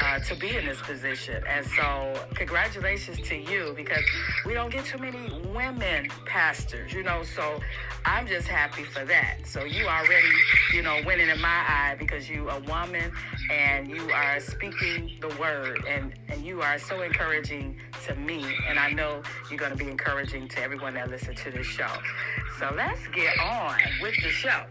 uh, 0.00 0.20
to 0.20 0.34
be 0.36 0.56
in 0.56 0.66
this 0.66 0.80
position. 0.80 1.42
And 1.46 1.66
so, 1.66 2.14
congratulations 2.34 3.20
to 3.28 3.34
you 3.36 3.74
because 3.76 4.04
we 4.46 4.54
don't 4.54 4.70
get 4.72 4.84
too 4.84 4.98
many 4.98 5.18
women 5.52 6.08
pastors, 6.26 6.92
you 6.92 7.02
know. 7.02 7.22
So, 7.24 7.60
I'm 8.04 8.26
just 8.26 8.46
happy 8.46 8.84
for 8.84 9.04
that. 9.04 9.38
So, 9.44 9.64
you 9.64 9.86
already, 9.86 10.30
you 10.72 10.82
know, 10.82 11.00
winning 11.04 11.28
in 11.28 11.40
my 11.40 11.48
eye 11.48 11.96
because 11.98 12.30
you 12.30 12.48
a 12.48 12.60
woman 12.60 13.10
and 13.50 13.88
you 13.90 14.10
are 14.10 14.38
speaking 14.40 15.18
the 15.20 15.28
word 15.40 15.84
and, 15.88 16.14
and 16.28 16.44
you 16.44 16.62
are 16.62 16.78
so 16.78 17.02
encouraging 17.02 17.78
to 18.06 18.14
me. 18.14 18.44
And 18.68 18.78
I 18.78 18.90
know 18.92 19.22
you're 19.50 19.58
going 19.58 19.72
to 19.72 19.76
be 19.76 19.90
encouraging 19.90 20.48
to 20.48 20.62
everyone 20.62 20.94
that 20.94 21.10
listens 21.10 21.40
to 21.42 21.50
this 21.50 21.66
show. 21.66 21.90
So, 22.58 22.72
let's 22.76 23.06
get 23.08 23.38
on 23.38 23.76
with 24.02 24.14
the 24.22 24.30
show. 24.30 24.62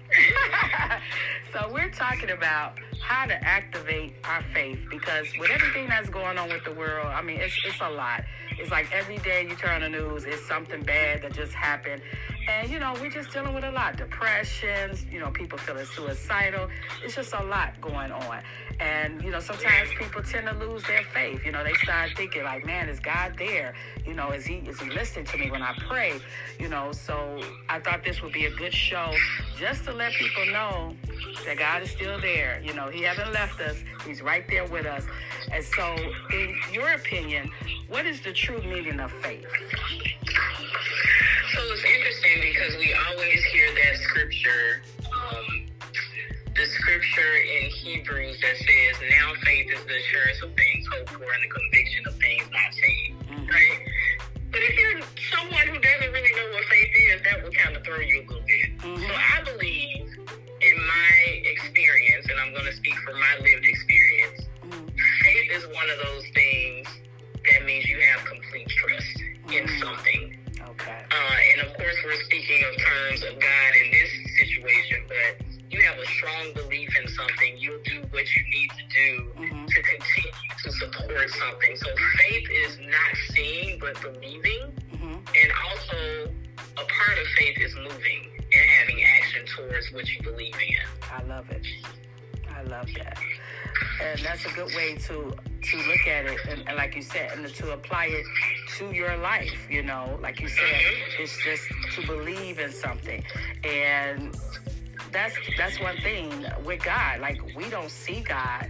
so, 1.53 1.71
we're 1.71 1.89
talking 1.89 2.31
about 2.31 2.77
how 3.01 3.25
to 3.25 3.33
activate 3.43 4.13
our 4.23 4.43
faith 4.53 4.79
because 4.89 5.27
with 5.39 5.49
everything 5.49 5.87
that's 5.87 6.09
going 6.09 6.37
on 6.37 6.49
with 6.49 6.63
the 6.63 6.73
world, 6.73 7.07
I 7.07 7.21
mean, 7.21 7.37
it's, 7.39 7.57
it's 7.65 7.79
a 7.81 7.89
lot. 7.89 8.23
It's 8.57 8.71
like 8.71 8.91
every 8.91 9.17
day 9.19 9.47
you 9.47 9.55
turn 9.55 9.83
on 9.83 9.91
the 9.91 9.97
news, 9.97 10.25
it's 10.25 10.45
something 10.47 10.81
bad 10.83 11.21
that 11.21 11.33
just 11.33 11.53
happened. 11.53 12.01
And, 12.47 12.69
you 12.69 12.79
know, 12.79 12.95
we're 13.01 13.09
just 13.09 13.31
dealing 13.31 13.53
with 13.53 13.65
a 13.65 13.71
lot. 13.71 13.97
Depressions, 13.97 15.05
you 15.11 15.19
know, 15.19 15.29
people 15.31 15.57
feeling 15.57 15.85
suicidal. 15.85 16.69
It's 17.03 17.13
just 17.15 17.33
a 17.33 17.43
lot 17.43 17.79
going 17.81 18.11
on. 18.11 18.41
And, 18.79 19.21
you 19.21 19.31
know, 19.31 19.39
sometimes 19.39 19.89
people 19.97 20.23
tend 20.23 20.47
to 20.47 20.53
lose 20.53 20.83
their 20.83 21.03
faith. 21.03 21.45
You 21.45 21.51
know, 21.51 21.63
they 21.63 21.73
start 21.73 22.11
thinking 22.15 22.43
like, 22.43 22.65
man, 22.65 22.87
is 22.87 22.99
God 22.99 23.33
there? 23.37 23.73
You 24.05 24.13
know, 24.13 24.31
is 24.31 24.45
he 24.45 24.55
is 24.59 24.79
he 24.79 24.89
listening 24.89 25.25
to 25.25 25.37
me 25.37 25.51
when 25.51 25.61
I 25.61 25.73
pray? 25.89 26.19
You 26.59 26.69
know, 26.69 26.91
so 26.93 27.41
I 27.69 27.79
thought 27.79 28.03
this 28.05 28.21
would 28.21 28.33
be 28.33 28.45
a 28.45 28.51
good 28.51 28.73
show 28.73 29.11
just 29.57 29.83
to 29.85 29.93
let 29.93 30.13
people 30.13 30.45
know 30.47 30.95
that 31.45 31.57
God 31.57 31.81
is 31.81 31.91
still 31.91 32.19
there. 32.21 32.61
You 32.63 32.73
know, 32.73 32.86
He 32.89 33.01
hasn't 33.03 33.31
left 33.33 33.59
us. 33.61 33.77
He's 34.05 34.21
right 34.21 34.47
there 34.49 34.65
with 34.65 34.85
us. 34.85 35.05
And 35.51 35.63
so, 35.63 35.95
in 36.31 36.55
your 36.71 36.93
opinion, 36.93 37.51
what 37.87 38.05
is 38.05 38.21
the 38.21 38.33
true 38.33 38.61
meaning 38.61 38.99
of 38.99 39.11
faith? 39.23 39.45
So 41.53 41.61
it's 41.73 41.83
interesting 41.83 42.41
because 42.41 42.77
we 42.77 42.93
always 43.09 43.43
hear 43.45 43.67
that 43.73 43.97
scripture, 44.01 44.81
um, 45.11 45.65
the 46.55 46.65
scripture 46.65 47.33
in 47.37 47.69
Hebrews 47.69 48.39
that 48.41 48.57
says, 48.57 49.09
"Now 49.09 49.33
faith 49.45 49.71
is 49.71 49.83
the 49.85 49.95
assurance 49.97 50.41
of 50.43 50.53
things 50.55 50.87
hoped 50.91 51.09
for 51.11 51.23
and 51.31 51.43
the 51.43 51.47
conviction 51.47 52.07
of 52.07 52.15
things 52.19 52.49
not 52.51 52.73
seen." 52.73 53.17
Mhm. 53.29 53.49
Right? 53.49 53.87
But 54.51 54.61
if 54.61 54.77
you're 54.77 55.01
someone 55.31 55.67
who 55.67 55.79
said, 97.07 97.31
and 97.33 97.47
to 97.47 97.71
apply 97.73 98.05
it 98.07 98.25
to 98.77 98.91
your 98.93 99.17
life, 99.17 99.67
you 99.69 99.83
know, 99.83 100.17
like 100.21 100.39
you 100.41 100.47
said, 100.47 100.81
it's 101.19 101.37
just 101.43 101.63
to 101.95 102.05
believe 102.05 102.59
in 102.59 102.71
something. 102.71 103.23
And 103.63 104.37
that's 105.11 105.35
that's 105.57 105.79
one 105.79 105.97
thing 105.97 106.45
with 106.65 106.83
God. 106.83 107.19
Like 107.19 107.39
we 107.55 107.69
don't 107.69 107.89
see 107.91 108.21
God, 108.21 108.69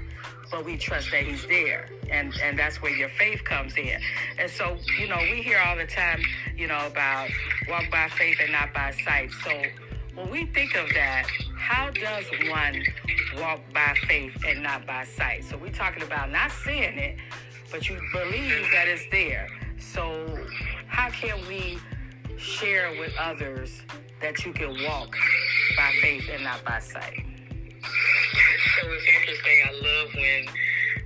but 0.52 0.66
we 0.66 0.78
trust 0.78 1.12
that 1.12 1.24
He's 1.24 1.46
there, 1.48 1.90
and 2.10 2.34
and 2.44 2.58
that's 2.58 2.82
where 2.82 2.96
your 2.96 3.10
faith 3.10 3.44
comes 3.44 3.76
in. 3.78 4.00
And 4.38 4.50
so, 4.50 4.78
you 5.00 5.08
know, 5.08 5.18
we 5.18 5.42
hear 5.42 5.60
all 5.60 5.76
the 5.76 5.88
time, 5.88 6.22
you 6.56 6.68
know, 6.68 6.86
about 6.88 7.30
walk 7.68 7.90
by 7.92 8.08
faith 8.10 8.38
and 8.42 8.52
not 8.52 8.74
by 8.74 8.92
sight. 9.04 9.32
So 9.44 9.52
when 10.16 10.30
we 10.30 10.46
think 10.46 10.76
of 10.76 10.90
that, 10.94 11.28
how 11.58 11.90
does 11.92 12.26
one 12.50 12.84
walk 13.38 13.60
by 13.74 13.96
faith 14.08 14.36
and 14.48 14.64
not 14.64 14.86
by 14.86 15.04
sight? 15.04 15.44
So 15.44 15.58
we're 15.58 15.72
talking 15.72 16.04
about 16.04 16.32
not 16.32 16.52
seeing 16.52 16.98
it, 16.98 17.18
but 17.72 17.90
you 17.90 18.00
believe 18.12 18.66
that 18.74 18.88
it's 18.88 19.04
there. 19.12 19.48
So 19.80 20.46
how 20.88 21.10
can 21.10 21.38
we 21.48 21.80
share 22.38 22.92
with 23.00 23.14
others 23.20 23.82
that 24.22 24.46
you 24.46 24.54
can 24.54 24.84
walk 24.84 25.16
by 25.76 25.92
faith 26.02 26.24
and 26.32 26.44
not 26.44 26.64
by 26.64 26.80
sight? 26.80 27.24
So 28.82 28.88
it's 28.88 29.06
interesting. 29.20 29.58
I 29.66 29.72
love 29.74 30.10
when 30.16 30.46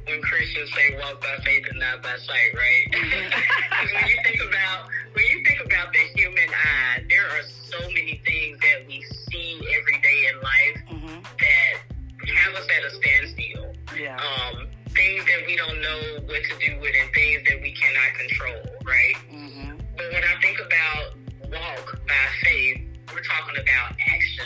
when 0.08 0.22
Christians 0.24 0.72
say 0.74 0.98
walk 1.00 1.22
by 1.22 1.38
faith 1.46 1.64
and 1.70 1.80
not 1.80 2.02
by 2.02 2.18
sight, 2.18 2.54
right? 2.56 3.32
Because 3.82 3.94
when 3.94 4.10
you 4.10 4.18
think 4.24 4.42
about 4.48 4.88
when 5.14 5.26
you 5.26 5.44
think 5.44 5.62
about 5.66 5.92
the 5.94 6.00
human 6.16 6.50
eye, 6.50 7.04
there 7.10 7.26
are 7.26 7.42
so 7.70 7.80
many 7.88 8.22
things 8.26 8.60
that 8.60 8.86
we 8.88 9.04
see 9.30 9.56
every 9.80 10.00
day 10.02 10.30
in 10.30 10.42
life 10.42 11.02
hmm 11.02 11.22
that 11.40 12.28
have 12.36 12.54
us 12.54 12.68
at 12.78 12.84
a 12.86 12.96
standstill. 12.96 13.74
Yeah. 14.00 14.18
Um, 14.18 14.68
things 14.96 15.26
that 15.26 15.46
we 15.46 15.56
don't 15.56 15.82
know 15.82 16.00
what 16.26 16.44
to 16.44 16.56
do 16.60 16.80
with, 16.80 16.94
and 17.00 17.14
things 17.14 17.42
that 17.48 17.62
we 17.62 17.72
cannot 17.74 18.14
control, 18.18 18.62
right? 18.86 19.16
hmm 19.30 19.78
But 19.98 20.12
when 20.12 20.24
I 20.24 20.42
think 20.42 20.60
about 20.60 21.16
walk 21.52 22.00
by 22.08 22.26
faith, 22.44 22.82
we're 23.14 23.24
talking 23.24 23.62
about 23.62 23.94
action 24.08 24.46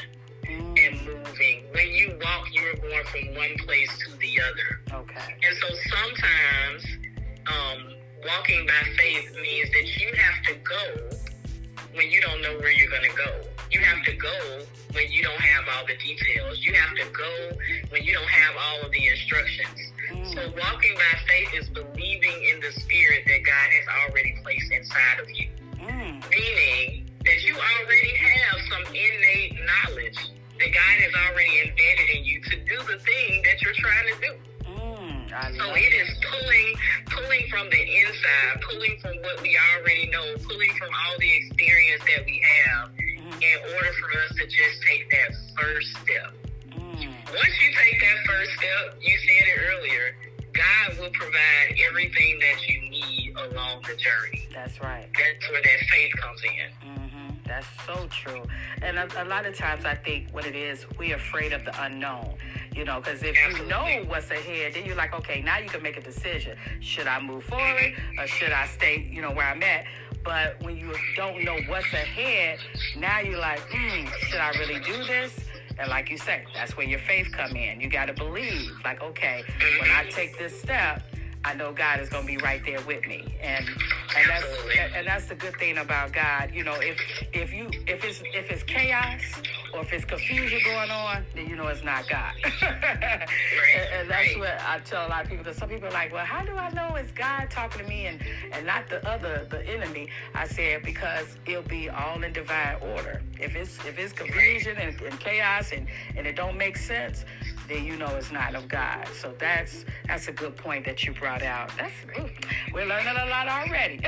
and 0.50 1.06
moving. 1.06 1.64
When 1.72 1.88
you 1.92 2.20
walk, 2.24 2.48
you're 2.52 2.76
going 2.76 3.06
from 3.06 3.36
one 3.36 3.56
place 3.66 3.90
to 4.06 4.18
the 4.18 4.40
other. 4.42 5.02
Okay. 5.02 5.36
And 5.44 5.58
so 5.58 5.68
sometimes 5.96 6.86
um, 7.48 7.94
walking 8.26 8.66
by 8.66 8.90
faith 8.98 9.36
means 9.42 9.70
that 9.72 10.02
you 10.02 10.12
have 10.16 10.44
to 10.46 10.54
go 10.64 11.10
when 11.94 12.10
you 12.10 12.22
don't 12.22 12.42
know 12.42 12.58
where 12.60 12.72
you're 12.72 12.90
going 12.90 13.10
to 13.10 13.16
go. 13.18 13.42
You 13.72 13.80
have 13.82 14.04
to 14.06 14.14
go 14.16 14.66
when 14.94 15.12
you 15.12 15.24
don't 15.24 15.40
have 15.42 15.66
all 15.76 15.86
the 15.88 15.96
details. 15.98 16.66
You 16.66 16.74
have 16.74 16.96
to 16.96 17.06
go 17.12 17.58
when 17.90 18.04
you 18.04 18.14
don't 18.14 18.30
have 18.30 18.56
all 18.58 18.86
of 18.86 18.92
the 18.92 19.08
instructions. 19.08 19.92
So 20.34 20.42
Mm. 20.42 20.60
walking 20.62 20.96
by 20.96 21.20
faith 21.28 21.54
is 21.54 21.70
believing 21.70 22.44
in 22.54 22.60
the 22.60 22.72
spirit 22.80 23.26
that 23.28 23.44
God 23.44 23.70
has 23.78 23.88
already 24.04 24.36
placed 24.44 24.72
inside 24.72 25.20
of 25.20 25.30
you 25.30 25.48
Mm. 25.82 26.30
meaning 26.30 27.10
that 27.26 27.42
you 27.44 27.56
already 27.58 28.16
have 28.16 28.60
some 28.70 28.86
innate 28.96 29.54
knowledge 29.66 30.18
that 30.60 30.72
God 30.72 30.96
has 31.04 31.14
already 31.14 31.60
embedded 31.68 32.10
in 32.16 32.24
you 32.26 32.42
to 32.42 32.56
do 32.66 32.78
the 32.84 32.98
thing 33.00 33.42
that 33.44 33.62
you're 33.62 33.74
trying 33.74 34.08
to 34.14 34.22
do. 34.22 34.34
Mm. 34.72 35.58
So 35.58 35.74
it 35.76 35.94
is 35.94 36.10
pulling, 36.24 36.76
pulling 37.08 37.48
from 37.50 37.70
the 37.70 37.82
inside, 37.82 38.62
pulling 38.62 38.98
from 39.00 39.18
what 39.22 39.42
we 39.42 39.58
already 39.76 40.08
know, 40.08 40.36
pulling 40.48 40.72
from 40.76 40.90
all 40.94 41.18
the 41.20 41.32
experience 41.38 42.02
that 42.08 42.26
we 42.26 42.40
have, 42.40 42.90
Mm. 42.96 43.42
in 43.42 43.74
order 43.76 43.94
for 43.94 44.20
us 44.22 44.36
to 44.38 44.48
just 44.48 44.82
take 44.84 45.10
that 45.12 45.36
first 45.60 45.90
step. 46.04 46.35
Once 47.28 47.62
you 47.62 47.72
take 47.74 48.00
that 48.02 48.18
first 48.26 48.52
step, 48.52 49.02
you 49.02 49.18
said 49.18 49.48
it 49.48 49.60
earlier, 49.72 50.16
God 50.54 51.00
will 51.00 51.10
provide 51.10 51.78
everything 51.90 52.40
that 52.40 52.68
you 52.68 52.90
need 52.90 53.36
along 53.36 53.82
the 53.82 53.96
journey. 53.96 54.48
That's 54.54 54.80
right. 54.82 55.08
That's 55.14 55.50
where 55.52 55.62
that 55.62 55.80
faith 55.90 56.12
comes 56.18 56.42
in. 56.44 56.90
hmm 56.90 57.30
That's 57.46 57.68
so 57.86 58.08
true. 58.08 58.44
And 58.82 58.98
a, 58.98 59.24
a, 59.24 59.26
lot 59.26 59.46
of 59.46 59.56
times 59.56 59.86
I 59.86 59.96
think 59.96 60.30
what 60.32 60.46
it 60.46 60.56
is, 60.56 60.86
we're 60.98 61.16
afraid 61.16 61.52
of 61.52 61.66
the 61.66 61.84
unknown. 61.84 62.36
You 62.74 62.86
know, 62.86 63.00
because 63.00 63.24
if 63.24 63.36
Absolutely. 63.38 63.64
you 63.64 63.70
know 63.70 64.10
what's 64.10 64.30
ahead, 64.30 64.74
then 64.74 64.86
you're 64.86 64.96
like, 64.96 65.14
okay, 65.14 65.42
now 65.42 65.58
you 65.58 65.70
can 65.70 65.82
make 65.82 65.98
a 65.98 66.02
decision. 66.02 66.58
Should 66.80 67.08
I 67.08 67.20
move 67.20 67.44
forward 67.46 67.94
or 68.20 68.28
should 68.28 68.52
I 68.52 68.68
stay, 68.68 69.10
you 69.12 69.22
know, 69.22 69.32
where 69.32 69.48
I'm 69.48 69.64
at? 69.64 69.86
But 70.24 70.62
when 70.64 70.78
you 70.78 70.94
don't 71.16 71.44
know 71.44 71.58
what's 71.68 71.92
ahead, 71.94 72.60
now 72.98 73.20
you're 73.20 73.40
like, 73.40 73.62
hmm, 73.72 74.06
should 74.28 74.40
I 74.40 74.50
really 74.60 74.80
do 74.80 75.04
this? 75.06 75.45
And 75.78 75.90
like 75.90 76.10
you 76.10 76.18
say, 76.18 76.46
that's 76.54 76.78
where 76.78 76.88
your 76.88 77.00
faith 77.00 77.28
come 77.32 77.56
in. 77.56 77.82
You 77.82 77.90
got 77.90 78.06
to 78.06 78.14
believe, 78.14 78.72
like, 78.84 79.02
okay, 79.02 79.44
when 79.82 79.90
I 79.92 80.06
take 80.10 80.38
this 80.38 80.60
step, 80.62 81.04
I 81.44 81.54
know 81.54 81.74
God 81.74 82.00
is 82.00 82.10
going 82.10 82.26
to 82.26 82.28
be 82.28 82.38
right 82.38 82.62
there 82.66 82.82
with 82.82 83.06
me, 83.06 83.38
and 83.40 83.68
and 83.68 84.30
that's 84.30 84.46
and 84.96 85.06
that's 85.06 85.26
the 85.28 85.36
good 85.36 85.56
thing 85.58 85.78
about 85.78 86.12
God. 86.12 86.50
You 86.52 86.64
know, 86.64 86.74
if 86.80 87.00
if 87.34 87.54
you 87.54 87.70
if 87.86 88.04
it's 88.04 88.24
if 88.34 88.50
it's 88.50 88.64
chaos 88.64 89.22
or 89.76 89.82
if 89.82 89.94
it's 89.94 90.06
confusion 90.06 90.60
going 90.64 90.90
on, 90.90 91.24
then 91.36 91.48
you 91.48 91.56
know 91.56 91.68
it's 91.68 91.84
not 91.84 92.08
God. 92.08 92.34
and, 92.62 93.30
and, 93.94 94.10
that's 94.10 94.36
what 94.38 94.60
I 94.62 94.80
tell 94.86 95.08
a 95.08 95.10
lot 95.10 95.24
of 95.24 95.30
people. 95.30 95.44
That 95.44 95.56
some 95.56 95.70
people 95.70 95.90
are 95.90 95.92
like, 95.92 96.14
well, 96.14 96.26
how 96.26 96.44
do 96.44 96.56
I 96.56 96.72
know 96.72 96.96
it's 96.96 97.12
God 97.12 97.50
talking 97.50 97.82
to 97.82 97.88
me 97.88 98.06
and 98.06 98.22
and 98.52 98.66
not 98.66 98.90
the 98.90 99.06
other 99.08 99.46
the 99.50 99.66
enemy? 99.68 100.10
I 100.34 100.48
said 100.48 100.84
because 100.84 101.38
it'll 101.46 101.64
be 101.64 101.90
all 101.90 102.24
in 102.24 102.34
divine 102.34 102.78
order. 102.82 103.22
If 103.40 103.56
it's 103.56 103.78
if 103.86 104.00
it's 104.00 104.14
confusion 104.14 104.78
and, 104.78 105.00
and 105.02 105.20
chaos 105.20 105.72
and 105.72 105.88
and 106.16 106.26
it 106.26 106.36
don't 106.36 106.58
make 106.58 106.78
sense, 106.78 107.26
then 107.68 107.86
you 107.86 107.98
know 107.98 108.08
it's 108.16 108.32
not 108.32 108.56
of 108.56 108.68
God. 108.68 109.08
So 109.20 109.34
that's 109.40 109.86
that's 110.08 110.28
a 110.28 110.32
good 110.32 110.56
point 110.56 110.86
that 110.86 111.06
you 111.06 111.14
brought 111.14 111.42
out. 111.42 111.72
That's 111.78 111.94
ooh, 112.18 112.30
we're 112.74 112.86
learning 112.86 113.16
a 113.18 113.26
lot 113.26 113.48
already. 113.48 114.00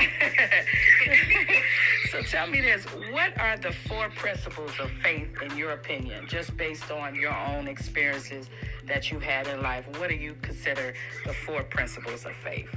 so 2.12 2.22
tell 2.22 2.48
me 2.48 2.62
this: 2.62 2.84
what 3.12 3.40
are 3.40 3.58
the 3.58 3.72
four 3.88 4.10
principles 4.10 4.72
of 4.80 4.92
faith 5.04 5.30
in 5.42 5.58
your 5.58 5.72
opinion, 5.72 6.28
just 6.28 6.56
based 6.58 6.92
on 6.92 7.16
your 7.16 7.36
own 7.36 7.68
experiences 7.68 8.50
that 8.86 9.12
you've 9.12 9.24
had 9.24 9.48
in 9.48 9.62
life? 9.62 9.86
What 9.98 10.10
do 10.10 10.16
you 10.16 10.36
consider 10.42 10.94
the 11.26 11.34
four 11.34 11.64
principles 11.64 12.26
of 12.26 12.34
faith? 12.44 12.70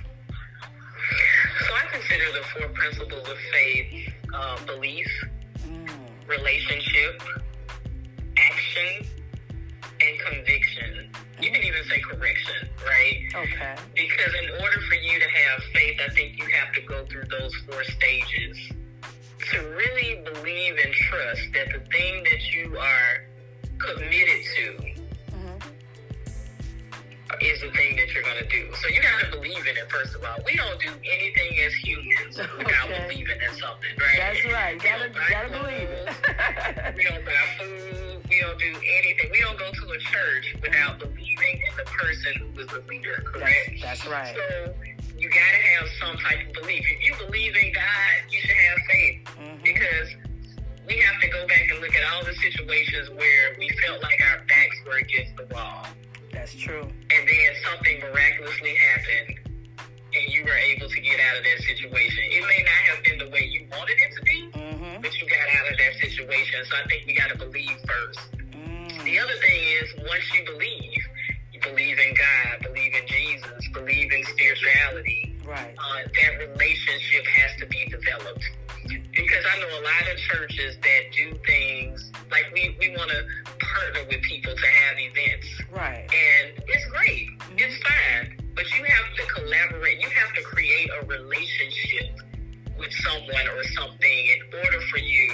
So 1.67 1.75
I 1.75 1.87
consider 1.93 2.25
the 2.33 2.45
four 2.59 2.69
principles 2.71 3.29
of 3.29 3.37
faith: 3.53 4.13
uh, 4.35 4.57
belief, 4.67 5.07
mm. 5.67 5.89
relationship, 6.27 7.23
action 8.39 9.07
and 10.03 10.19
conviction. 10.21 11.11
You 11.41 11.51
can 11.51 11.63
even 11.63 11.85
say 11.85 12.01
correction, 12.01 12.69
right? 12.85 13.23
Okay. 13.35 13.77
Because 13.95 14.35
in 14.43 14.51
order 14.61 14.81
for 14.89 14.95
you 14.97 15.19
to 15.19 15.29
have 15.29 15.63
faith, 15.75 16.01
I 16.05 16.09
think 16.11 16.39
you 16.39 16.47
have 16.47 16.73
to 16.75 16.81
go 16.83 17.05
through 17.07 17.25
those 17.31 17.55
four 17.67 17.83
stages 17.85 18.57
to 19.53 19.59
really 19.59 20.23
believe 20.23 20.77
and 20.85 20.93
trust 20.93 21.43
that 21.55 21.73
the 21.73 21.81
thing 21.91 22.25
that 22.25 22.53
you 22.53 22.77
are 22.79 23.25
committed 23.79 24.45
to 24.57 24.77
mm-hmm. 25.33 25.57
is 27.41 27.61
the 27.63 27.71
thing 27.71 27.97
that 27.97 28.13
you're 28.13 28.23
going 28.23 28.43
to 28.43 28.49
do. 28.49 28.69
So 28.75 28.89
you 28.89 29.03
got 29.03 29.21
to 29.25 29.31
believe 29.31 29.67
in 29.67 29.77
it, 29.77 29.91
first 29.91 30.15
of 30.15 30.25
all. 30.25 30.37
We 30.45 30.57
don't 30.57 30.79
do 30.81 30.93
anything 31.11 31.59
as 31.65 31.73
humans 31.75 32.37
without 32.59 32.91
okay. 32.91 33.07
believing 33.09 33.41
in 33.41 33.55
something, 33.57 33.91
right? 33.99 34.17
That's 34.19 34.45
right. 34.45 34.75
You 34.75 34.81
got 34.81 34.99
to 34.99 35.09
gotta 35.31 35.49
believe 35.49 35.89
it. 35.89 36.97
we 36.97 37.05
don't 37.05 37.25
buy 37.25 37.33
food. 37.59 38.00
Don't 38.51 38.59
do 38.59 38.81
anything. 38.99 39.31
We 39.31 39.41
don't 39.43 39.59
go 39.59 39.71
to 39.71 39.91
a 39.93 39.99
church 39.99 40.57
without 40.61 40.99
believing 40.99 41.63
in 41.63 41.77
the 41.77 41.85
person 41.85 42.35
who 42.35 42.61
is 42.61 42.67
the 42.67 42.83
leader, 42.89 43.23
correct? 43.25 43.79
That's, 43.81 44.03
that's 44.03 44.07
right. 44.09 44.35
So 44.35 44.75
you 45.17 45.31
got 45.31 45.39
to 45.39 45.63
have 45.71 45.89
some 46.01 46.17
type 46.19 46.49
of 46.49 46.53
belief. 46.55 46.83
If 46.83 47.07
you 47.07 47.15
believe 47.27 47.55
in 47.55 47.73
God, 47.73 48.27
you 48.29 48.41
should 48.41 48.57
have 48.57 48.79
faith 48.91 49.21
mm-hmm. 49.39 49.63
because 49.63 50.09
we 50.85 50.99
have 50.99 51.21
to 51.21 51.29
go 51.29 51.47
back 51.47 51.71
and 51.71 51.79
look 51.79 51.95
at 51.95 52.03
all 52.13 52.25
the 52.25 52.35
situations 52.43 53.11
where 53.11 53.55
we 53.57 53.71
felt 53.87 54.03
like 54.03 54.21
our 54.33 54.43
backs 54.49 54.77
were 54.85 54.99
against 54.99 55.37
the 55.37 55.47
wall. 55.55 55.87
That's 56.33 56.53
true. 56.53 56.83
And 56.83 57.29
then 57.29 57.51
something 57.71 58.01
miraculously 58.01 58.75
happened 58.75 59.39
and 60.11 60.35
you 60.35 60.43
were 60.43 60.59
able 60.59 60.89
to 60.89 61.01
get 61.01 61.21
out 61.21 61.39
of 61.39 61.45
that 61.45 61.63
situation. 61.63 62.19
It 62.35 62.43
may 62.43 62.65
not 62.67 62.83
have 62.91 63.05
been 63.05 63.19
the 63.19 63.31
way 63.31 63.47
you 63.47 63.69
wanted 63.71 63.95
it 63.95 64.11
to 64.19 64.23
be, 64.25 64.59
mm-hmm. 64.59 65.03
but 65.03 65.15
you 65.15 65.29
got 65.31 65.47
out 65.55 65.71
of 65.71 65.79
that 65.79 65.95
situation. 66.03 66.65
So 66.67 66.75
I 66.83 66.89
think 66.89 67.07
we 67.07 67.15
got 67.15 67.31
to 67.31 67.39
believe 67.39 67.79
first. 67.87 68.40
The 69.05 69.19
other 69.19 69.35
thing 69.41 69.61
is, 69.83 69.95
once 69.97 70.25
you 70.35 70.45
believe, 70.45 71.03
you 71.53 71.61
believe 71.63 71.99
in 71.99 72.15
God, 72.15 72.63
believe 72.63 72.95
in 72.95 73.07
Jesus, 73.07 73.69
believe 73.73 74.13
in 74.13 74.25
spirituality. 74.25 75.37
Right. 75.45 75.75
Uh, 75.79 76.09
that 76.23 76.39
relationship 76.39 77.25
has 77.27 77.59
to 77.61 77.67
be 77.67 77.87
developed. 77.87 78.45
Because 78.85 79.45
I 79.51 79.59
know 79.59 79.69
a 79.69 79.83
lot 79.83 80.13
of 80.13 80.19
churches 80.19 80.77
that 80.83 81.13
do 81.17 81.39
things 81.47 82.13
like 82.31 82.53
we, 82.53 82.77
we 82.79 82.95
want 82.97 83.11
to 83.11 83.25
partner 83.59 84.01
with 84.09 84.23
people 84.23 84.55
to 84.55 84.67
have 84.67 84.99
events. 84.99 85.47
Right. 85.73 86.03
And 86.03 86.63
it's 86.67 86.87
great. 86.91 87.29
It's 87.57 87.77
fine. 87.83 88.39
But 88.55 88.71
you 88.77 88.85
have 88.85 89.17
to 89.17 89.41
collaborate. 89.41 90.01
You 90.01 90.09
have 90.11 90.35
to 90.35 90.43
create 90.43 90.91
a 91.03 91.07
relationship 91.07 92.21
with 92.79 92.93
someone 92.93 93.49
or 93.49 93.63
something 93.65 94.27
in 94.29 94.41
order 94.65 94.81
for 94.91 94.99
you 94.99 95.30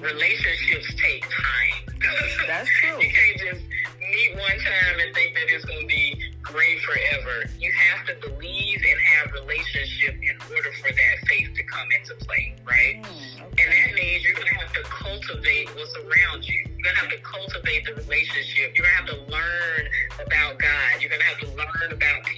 Relationships 0.00 0.94
take 1.02 1.22
time. 1.22 1.98
That's 2.46 2.68
true. 2.80 3.02
you 3.02 3.10
can't 3.10 3.38
just 3.38 3.62
meet 3.98 4.32
one 4.34 4.58
time 4.62 4.96
and 5.04 5.14
think 5.14 5.34
that 5.34 5.44
it's 5.48 5.64
going 5.64 5.82
to 5.82 5.86
be 5.86 6.32
great 6.42 6.80
forever. 6.80 7.50
You 7.58 7.72
have 7.72 8.06
to 8.06 8.28
believe 8.28 8.78
and 8.78 9.00
have 9.00 9.32
relationship 9.32 10.14
in 10.22 10.36
order 10.54 10.72
for 10.80 10.92
that 10.94 11.28
faith 11.28 11.50
to 11.54 11.62
come 11.64 11.88
into 11.98 12.14
play, 12.24 12.54
right? 12.64 13.02
Mm, 13.02 13.52
okay. 13.52 13.64
And 13.64 13.72
that 13.72 13.94
means 13.94 14.24
you're 14.24 14.34
going 14.34 14.46
to 14.46 14.54
have 14.54 14.72
to 14.72 14.82
cultivate 14.82 15.68
what's 15.74 15.94
around 15.96 16.46
you. 16.46 16.62
You're 16.78 16.84
going 16.84 16.94
to 16.94 17.02
have 17.02 17.10
to 17.10 17.20
cultivate 17.20 17.84
the 17.84 17.94
relationship. 17.94 18.78
You're 18.78 18.86
going 18.86 19.06
to 19.06 19.12
have 19.12 19.26
to 19.26 19.32
learn 19.32 19.82
about 20.24 20.58
God. 20.58 20.90
You're 21.00 21.10
going 21.10 21.20
to 21.20 21.26
have 21.26 21.40
to 21.40 21.50
learn 21.58 21.90
about 21.90 22.24
people. 22.24 22.37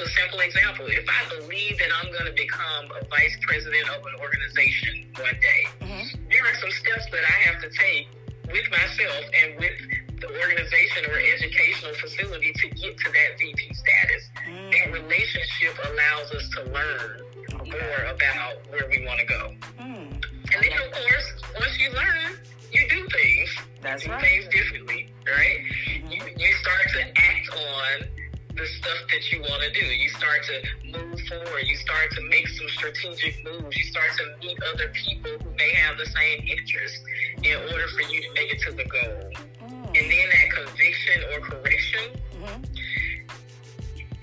A 0.00 0.08
simple 0.08 0.40
example. 0.40 0.86
If 0.86 1.06
I 1.08 1.40
believe 1.40 1.78
that 1.78 1.90
I'm 2.02 2.10
going 2.12 2.26
to 2.26 2.32
become 2.32 2.90
a 3.00 3.04
vice 3.06 3.36
president 3.42 3.88
of 3.88 4.04
an 4.06 4.14
organization 4.20 5.06
one 5.18 5.38
day, 5.40 5.62
mm-hmm. 5.80 6.28
there 6.30 6.44
are 6.44 6.54
some 6.60 6.70
steps 6.70 7.06
that 7.10 7.24
I 7.24 7.36
have 7.50 7.62
to 7.62 7.70
take 7.70 8.08
with 8.50 8.70
myself 8.70 9.24
and 9.32 9.58
with 9.58 9.76
the 10.20 10.28
organization 10.40 11.10
or 11.10 11.18
educational 11.18 11.94
facility 11.94 12.52
to 12.52 12.68
get 12.70 12.96
to 12.98 13.08
that 13.12 13.38
VP 13.38 13.74
status. 13.74 14.22
Mm. 14.48 14.72
That 14.72 14.92
relationship 14.92 15.74
allows 15.84 16.30
us 16.32 16.48
to 16.56 16.60
learn 16.70 17.20
more 17.66 18.00
about 18.08 18.54
where 18.70 18.88
we 18.88 19.04
want 19.06 19.20
to 19.20 19.26
go. 19.26 19.52
Mm. 19.80 20.24
And 20.54 20.62
then, 20.62 20.72
of 20.72 20.92
course, 20.92 21.28
once 21.58 21.78
you 21.78 21.90
learn, 21.92 22.38
you 22.72 22.88
do 22.88 23.06
things. 23.08 23.50
That's 23.82 24.02
you 24.02 24.08
do 24.08 24.14
right. 24.14 24.22
things 24.22 24.48
differently, 24.48 25.12
right? 25.26 25.60
Mm-hmm. 25.88 26.12
You, 26.12 26.22
you 26.36 26.52
start 26.54 26.82
to 26.94 27.00
act 27.16 27.48
on 27.50 28.08
the 28.56 28.66
stuff 28.66 28.98
that 29.10 29.32
you 29.32 29.40
want 29.40 29.62
to 29.62 29.70
do. 29.72 29.84
You 29.84 30.08
start 30.10 30.40
to 30.44 30.62
move 30.86 31.20
forward. 31.28 31.62
You 31.64 31.76
start 31.76 32.10
to 32.12 32.22
make 32.28 32.46
some 32.48 32.68
strategic 32.68 33.44
moves. 33.44 33.76
You 33.76 33.84
start 33.84 34.10
to 34.18 34.46
meet 34.46 34.58
other 34.72 34.88
people 34.94 35.30
who 35.42 35.50
may 35.56 35.74
have 35.74 35.98
the 35.98 36.06
same 36.06 36.46
interests 36.46 37.00
in 37.42 37.56
order 37.72 37.88
for 37.88 38.02
you 38.12 38.22
to 38.22 38.28
make 38.34 38.52
it 38.52 38.60
to 38.62 38.72
the 38.72 38.84
goal. 38.84 39.30
Mm. 39.62 39.86
And 39.86 40.06
then 40.10 40.28
that 40.30 40.50
conviction 40.54 41.22
or 41.32 41.40
correction. 41.40 42.10
Mm-hmm. 42.42 42.64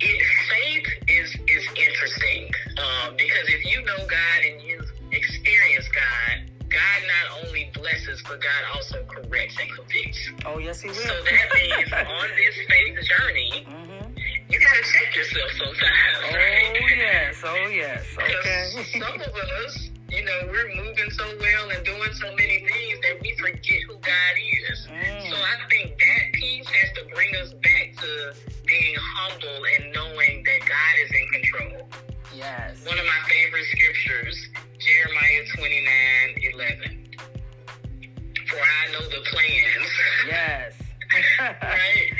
It, 0.03 0.23
faith 0.49 0.87
is 1.07 1.35
is 1.47 1.67
interesting 1.75 2.49
um, 2.79 3.15
because 3.17 3.47
if 3.49 3.63
you 3.65 3.85
know 3.85 3.97
God 3.97 4.39
and 4.43 4.59
you've 4.63 4.91
experienced 5.11 5.89
God, 5.93 6.49
God 6.69 6.99
not 7.05 7.45
only 7.45 7.69
blesses, 7.75 8.23
but 8.27 8.41
God 8.41 8.63
also 8.73 9.05
corrects 9.05 9.57
and 9.61 9.69
convicts. 9.69 10.31
Oh 10.45 10.57
yes, 10.57 10.81
He 10.81 10.87
will. 10.87 10.95
So 10.95 11.13
that 11.13 11.47
means 11.53 11.93
on 11.93 12.29
this 12.35 12.55
faith 12.67 12.97
journey. 13.07 13.65
Mm-hmm 13.67 13.90
you 14.51 14.59
gotta 14.59 14.83
check 14.83 15.15
yourself 15.15 15.51
sometimes. 15.57 16.17
Oh 16.27 16.35
right? 16.35 16.75
yes, 16.97 17.41
oh 17.43 17.67
yes. 17.71 18.03
Okay. 18.19 18.99
some 18.99 19.15
of 19.15 19.33
us, 19.65 19.89
you 20.09 20.25
know, 20.25 20.39
we're 20.51 20.75
moving 20.75 21.09
so 21.11 21.23
well 21.39 21.69
and 21.69 21.85
doing 21.85 22.13
so 22.13 22.27
many 22.35 22.67
things 22.67 22.99
that 23.01 23.21
we 23.21 23.33
forget 23.39 23.79
who 23.87 23.95
God 23.95 24.35
is. 24.69 24.87
Mm. 24.91 25.29
So 25.31 25.35
I 25.37 25.55
think 25.69 25.97
that 25.97 26.33
piece 26.33 26.67
has 26.67 26.91
to 26.97 27.15
bring 27.15 27.33
us 27.37 27.53
back 27.53 27.95
to 28.01 28.33
being 28.67 28.95
humble 28.99 29.63
and 29.77 29.93
knowing 29.93 30.43
that 30.43 30.59
God 30.67 30.93
is 30.99 31.11
in 31.11 31.41
control. 31.41 31.87
Yes. 32.35 32.85
One 32.85 32.97
of 32.99 33.05
my 33.05 33.29
favorite 33.29 33.65
scriptures, 33.71 34.49
Jeremiah 34.79 35.45
29, 35.55 36.53
11. 36.53 37.07
For 38.47 38.57
I 38.57 38.91
know 38.91 39.07
the 39.07 39.21
plans. 39.31 39.91
Yes. 40.27 40.73
right? 41.39 42.11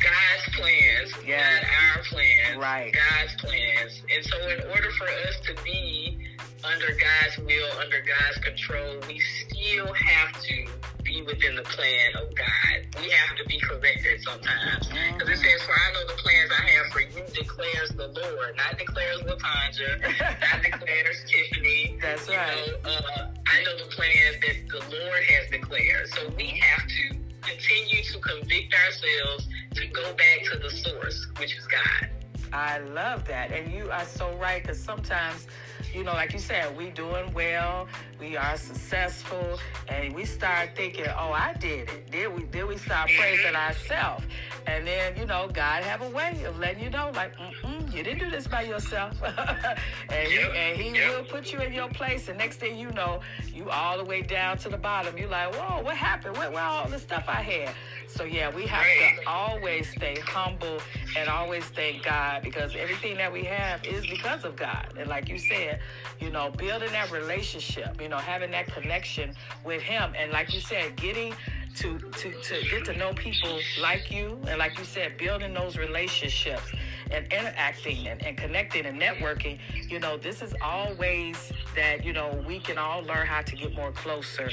God's 0.00 0.56
plans, 0.56 1.26
yes. 1.26 1.62
not 1.62 1.70
our 1.70 2.02
plans. 2.04 2.56
Right. 2.58 2.92
God's 2.94 3.34
plans. 3.42 4.02
And 4.14 4.24
so, 4.24 4.36
in 4.48 4.60
order 4.70 4.90
for 4.92 5.08
us 5.08 5.40
to 5.46 5.64
be 5.64 6.18
under 6.64 6.86
God's 6.86 7.38
will, 7.38 7.78
under 7.80 8.02
God's 8.02 8.38
control, 8.38 8.96
we 9.06 9.20
still 9.20 9.92
have 9.92 10.32
to 10.42 10.66
be 11.04 11.22
within 11.22 11.56
the 11.56 11.62
plan 11.62 12.10
of 12.16 12.34
God. 12.34 13.02
We 13.02 13.10
have 13.10 13.36
to 13.38 13.44
be 13.46 13.58
corrected 13.60 14.20
sometimes. 14.22 14.88
Because 14.88 15.28
it 15.28 15.38
says, 15.38 15.62
For 15.62 15.72
I 15.72 15.92
know 15.94 16.06
the 16.06 16.20
plans 16.22 16.50
I 16.50 16.68
have 16.70 16.86
for 16.92 17.00
you, 17.00 17.24
declares 17.34 17.90
the 17.96 18.08
Lord. 18.08 18.56
Not 18.56 18.78
declares 18.78 19.22
La 19.22 19.34
Tonja, 19.34 20.00
not 20.52 20.62
declares 20.62 21.24
Tiffany. 21.26 21.98
That's 22.00 22.28
you 22.28 22.34
right. 22.34 22.72
Know, 22.84 22.90
uh, 22.90 23.30
I 23.46 23.62
know 23.64 23.78
the 23.78 23.90
plans 23.90 24.36
that 24.42 24.68
the 24.68 24.96
Lord 24.96 25.22
has 25.24 25.50
declared. 25.50 26.08
So 26.10 26.28
we 26.36 26.46
have 26.46 26.86
to 26.86 27.16
continue 27.42 28.02
to 28.02 28.18
convict 28.20 28.74
ourselves 28.74 29.48
to 29.78 29.86
go 29.88 30.12
back 30.14 30.44
to 30.50 30.58
the 30.58 30.70
source, 30.70 31.26
which 31.38 31.56
is 31.56 31.66
God. 31.66 32.10
I 32.52 32.78
love 32.78 33.26
that. 33.26 33.52
And 33.52 33.72
you 33.72 33.90
are 33.90 34.04
so 34.04 34.34
right 34.36 34.62
because 34.62 34.80
sometimes, 34.80 35.46
you 35.94 36.04
know, 36.04 36.12
like 36.12 36.32
you 36.32 36.38
said, 36.38 36.76
we 36.76 36.90
doing 36.90 37.32
well, 37.32 37.88
we 38.20 38.36
are 38.36 38.56
successful, 38.56 39.58
and 39.88 40.14
we 40.14 40.24
start 40.24 40.70
thinking, 40.76 41.06
oh, 41.16 41.32
I 41.32 41.54
did 41.54 41.88
it. 41.88 42.10
Then 42.10 42.34
we 42.34 42.44
then 42.44 42.66
we 42.68 42.76
start 42.76 43.08
mm-hmm. 43.08 43.20
praising 43.20 43.54
ourselves. 43.54 44.24
And 44.66 44.86
then, 44.86 45.16
you 45.16 45.24
know, 45.24 45.48
God 45.50 45.82
have 45.82 46.02
a 46.02 46.10
way 46.10 46.44
of 46.44 46.58
letting 46.58 46.84
you 46.84 46.90
know, 46.90 47.10
like, 47.14 47.34
mm-mm, 47.36 47.94
you 47.94 48.02
didn't 48.02 48.18
do 48.18 48.30
this 48.30 48.46
by 48.46 48.62
yourself. 48.62 49.16
and 50.10 50.28
he, 50.28 50.40
and 50.40 50.76
he 50.78 50.92
will 51.08 51.24
put 51.24 51.52
you 51.52 51.60
in 51.60 51.72
your 51.72 51.88
place. 51.88 52.28
And 52.28 52.36
next 52.36 52.58
thing 52.58 52.78
you 52.78 52.90
know, 52.90 53.20
you 53.46 53.70
all 53.70 53.96
the 53.96 54.04
way 54.04 54.20
down 54.20 54.58
to 54.58 54.68
the 54.68 54.76
bottom. 54.76 55.16
You're 55.16 55.30
like, 55.30 55.54
whoa, 55.54 55.82
what 55.82 55.96
happened? 55.96 56.36
Where, 56.36 56.50
where 56.50 56.62
all 56.62 56.86
the 56.86 56.98
stuff 56.98 57.24
I 57.28 57.40
had? 57.40 57.74
So 58.08 58.24
yeah, 58.24 58.54
we 58.54 58.66
have 58.66 58.84
to 58.84 59.28
always 59.28 59.90
stay 59.90 60.18
humble 60.20 60.80
and 61.16 61.28
always 61.28 61.64
thank 61.64 62.04
God 62.04 62.42
because 62.42 62.74
everything 62.74 63.16
that 63.18 63.32
we 63.32 63.44
have 63.44 63.84
is 63.84 64.06
because 64.06 64.44
of 64.44 64.56
God. 64.56 64.94
And 64.98 65.08
like 65.08 65.28
you 65.28 65.38
said, 65.38 65.77
you 66.20 66.30
know, 66.30 66.50
building 66.50 66.92
that 66.92 67.10
relationship, 67.10 68.00
you 68.00 68.08
know, 68.08 68.18
having 68.18 68.50
that 68.52 68.66
connection 68.66 69.34
with 69.64 69.82
Him, 69.82 70.12
and 70.18 70.32
like 70.32 70.52
you 70.52 70.60
said, 70.60 70.96
getting 70.96 71.34
to 71.76 71.98
to 71.98 72.32
to 72.42 72.62
get 72.68 72.84
to 72.86 72.96
know 72.96 73.12
people 73.14 73.58
like 73.80 74.10
you, 74.10 74.38
and 74.48 74.58
like 74.58 74.78
you 74.78 74.84
said, 74.84 75.16
building 75.16 75.54
those 75.54 75.76
relationships 75.76 76.72
and 77.10 77.32
interacting 77.32 78.06
and, 78.08 78.22
and 78.24 78.36
connecting 78.36 78.84
and 78.86 79.00
networking. 79.00 79.58
You 79.88 79.98
know, 79.98 80.16
this 80.16 80.42
is 80.42 80.54
always 80.62 81.52
that 81.76 82.04
you 82.04 82.12
know 82.12 82.42
we 82.46 82.58
can 82.58 82.78
all 82.78 83.02
learn 83.02 83.26
how 83.26 83.42
to 83.42 83.56
get 83.56 83.74
more 83.74 83.92
closer 83.92 84.50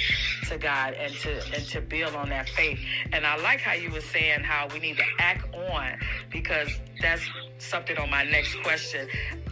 to 0.48 0.58
God 0.58 0.94
and 0.94 1.14
to 1.16 1.44
and 1.56 1.66
to 1.70 1.82
build 1.82 2.16
on 2.16 2.30
that 2.30 2.50
faith. 2.50 2.80
And 3.12 3.26
I 3.26 3.38
like 3.38 3.60
how 3.60 3.74
you 3.74 3.92
were 3.92 4.02
saying 4.02 4.44
how 4.44 4.68
we 4.72 4.80
need 4.80 4.98
to 4.98 5.06
act 5.20 5.54
on 5.56 5.98
because 6.30 6.70
that's 7.02 7.24
something 7.58 7.98
on 7.98 8.10
my 8.10 8.24
next 8.24 8.56
question. 8.62 9.08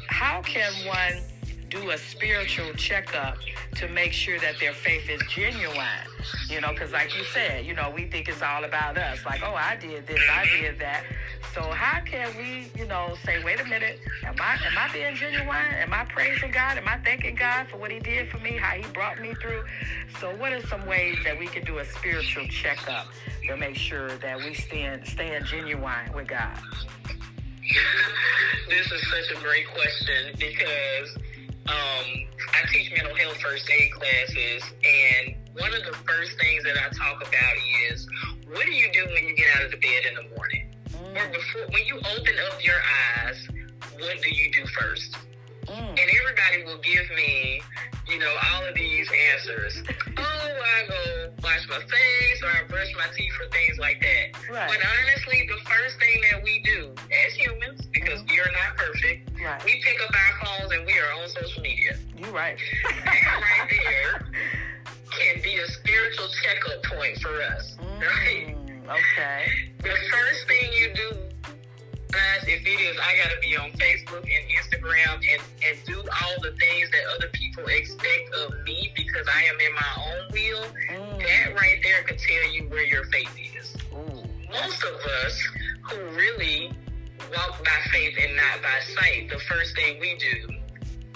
How 0.07 0.41
can 0.41 0.71
one 0.85 1.23
do 1.73 1.89
a 1.89 1.97
spiritual 1.97 2.71
checkup 2.73 3.37
to 3.75 3.87
make 3.87 4.13
sure 4.13 4.39
that 4.39 4.59
their 4.59 4.73
faith 4.73 5.09
is 5.09 5.19
genuine. 5.27 6.05
You 6.47 6.61
know, 6.61 6.71
because 6.71 6.91
like 6.91 7.17
you 7.17 7.23
said, 7.25 7.65
you 7.65 7.73
know, 7.73 7.91
we 7.93 8.05
think 8.05 8.29
it's 8.29 8.43
all 8.43 8.63
about 8.63 8.97
us. 8.97 9.25
Like, 9.25 9.41
oh, 9.43 9.55
I 9.55 9.75
did 9.75 10.05
this, 10.05 10.21
I 10.31 10.45
did 10.45 10.79
that. 10.79 11.03
So 11.55 11.61
how 11.61 12.01
can 12.01 12.35
we, 12.37 12.67
you 12.79 12.87
know, 12.87 13.15
say, 13.25 13.43
wait 13.43 13.59
a 13.59 13.65
minute, 13.65 13.99
am 14.23 14.35
I 14.39 14.53
am 14.65 14.77
I 14.77 14.91
being 14.93 15.15
genuine? 15.15 15.49
Am 15.49 15.93
I 15.93 16.05
praising 16.05 16.51
God? 16.51 16.77
Am 16.77 16.87
I 16.87 16.97
thanking 16.99 17.35
God 17.35 17.67
for 17.67 17.77
what 17.77 17.91
He 17.91 17.99
did 17.99 18.29
for 18.29 18.37
me, 18.37 18.51
how 18.51 18.75
He 18.75 18.85
brought 18.93 19.19
me 19.19 19.33
through? 19.41 19.63
So 20.19 20.35
what 20.35 20.53
are 20.53 20.65
some 20.67 20.85
ways 20.85 21.17
that 21.23 21.37
we 21.37 21.47
can 21.47 21.63
do 21.63 21.79
a 21.79 21.85
spiritual 21.85 22.47
checkup 22.47 23.07
to 23.47 23.57
make 23.57 23.75
sure 23.75 24.15
that 24.17 24.37
we 24.37 24.53
stand 24.53 25.07
staying 25.07 25.43
genuine 25.45 26.13
with 26.13 26.27
God? 26.27 26.59
This 28.69 28.91
is 28.91 29.01
such 29.11 29.37
a 29.37 29.41
great 29.43 29.67
question 29.67 30.33
because 30.39 31.17
um, 31.67 32.27
I 32.53 32.67
teach 32.71 32.91
mental 32.91 33.15
health 33.15 33.37
first 33.37 33.69
aid 33.69 33.91
classes, 33.93 34.63
and 34.83 35.35
one 35.57 35.73
of 35.73 35.83
the 35.85 35.93
first 36.05 36.37
things 36.39 36.63
that 36.63 36.77
I 36.77 36.89
talk 36.89 37.21
about 37.21 37.55
is 37.91 38.07
what 38.51 38.65
do 38.65 38.71
you 38.71 38.91
do 38.91 39.05
when 39.05 39.27
you 39.27 39.35
get 39.35 39.47
out 39.55 39.65
of 39.65 39.71
the 39.71 39.77
bed 39.77 40.03
in 40.09 40.15
the 40.15 40.35
morning? 40.35 40.75
Mm. 40.89 41.15
Or 41.15 41.31
before, 41.31 41.67
when 41.69 41.85
you 41.85 41.97
open 41.97 42.35
up 42.51 42.63
your 42.63 42.79
eyes, 43.17 43.47
what 43.97 44.21
do 44.21 44.29
you 44.29 44.51
do 44.51 44.65
first? 44.67 45.15
Mm. 45.65 45.89
And 45.89 45.99
everybody 45.99 46.63
will 46.65 46.81
give 46.81 47.09
me, 47.15 47.61
you 48.07 48.19
know, 48.19 48.33
all 48.51 48.65
of 48.65 48.75
these 48.75 49.09
answers. 49.33 49.81
oh, 50.17 50.21
I 50.21 50.87
go 50.87 51.33
wash 51.41 51.67
my 51.69 51.79
face 51.79 52.43
or 52.43 52.49
I 52.49 52.67
brush 52.67 52.93
my 52.97 53.07
teeth 53.15 53.33
or 53.39 53.49
things 53.49 53.79
like 53.79 54.01
that. 54.01 54.51
Right. 54.51 54.69
But 54.69 54.79
honestly, 54.99 55.47
the 55.47 55.57
first 55.69 55.97
thing 55.99 56.21
that 56.31 56.43
we 56.43 56.61
do 56.63 56.93
as 57.25 57.33
humans, 57.33 57.72
are 58.39 58.51
not 58.51 58.77
perfect, 58.77 59.29
Right. 59.41 59.63
we 59.65 59.81
pick 59.83 59.97
up 60.01 60.13
our 60.15 60.45
phones 60.45 60.71
and 60.73 60.85
we 60.85 60.93
are 60.99 61.21
on 61.21 61.27
social 61.29 61.61
media. 61.61 61.97
You're 62.17 62.31
right. 62.31 62.57
That 63.05 63.41
right 63.41 63.69
there 63.69 64.25
can 65.11 65.41
be 65.43 65.55
a 65.55 65.67
spiritual 65.67 66.27
checkup 66.43 66.83
point 66.83 67.19
for 67.21 67.41
us. 67.41 67.75
Right? 67.99 68.55
Mm, 68.55 68.89
okay. 68.89 69.45
The 69.79 69.95
first 70.11 70.47
thing 70.47 70.71
you 70.73 70.93
do, 70.95 71.17
guys, 72.11 72.43
if 72.47 72.65
it 72.65 72.79
is, 72.81 72.97
I 72.99 73.15
gotta 73.17 73.39
be 73.41 73.55
on 73.57 73.71
Facebook 73.73 74.23
and 74.23 74.45
Instagram 74.57 75.15
and, 75.15 75.41
and 75.65 75.77
do 75.85 75.99
all 75.99 76.41
the 76.41 76.51
things 76.57 76.89
that 76.91 77.01
other 77.15 77.27
people 77.33 77.65
expect 77.65 78.33
of 78.33 78.63
me 78.65 78.91
because 78.95 79.27
I 79.27 79.43
am 79.43 79.59
in 79.59 79.73
my 79.75 79.91
own 79.97 80.31
will. 80.31 80.65
Mm. 80.91 81.19
That 81.19 81.55
right 81.55 81.79
there 81.83 82.03
could 82.03 82.19
tell 82.19 82.51
you 82.51 82.63
where 82.69 82.85
your 82.85 83.05
faith 83.05 83.35
is. 83.57 83.75
Ooh. 83.93 84.23
Most 84.51 84.83
of 84.83 84.95
us 85.25 85.41
who 85.83 85.97
really 86.15 86.71
walk 87.35 87.63
by 87.63 87.79
faith 87.91 88.15
and 88.21 88.35
not 88.35 88.61
by 88.61 88.79
sight, 88.95 89.29
the 89.29 89.39
first 89.39 89.75
thing 89.75 89.99
we 89.99 90.15
do 90.17 90.55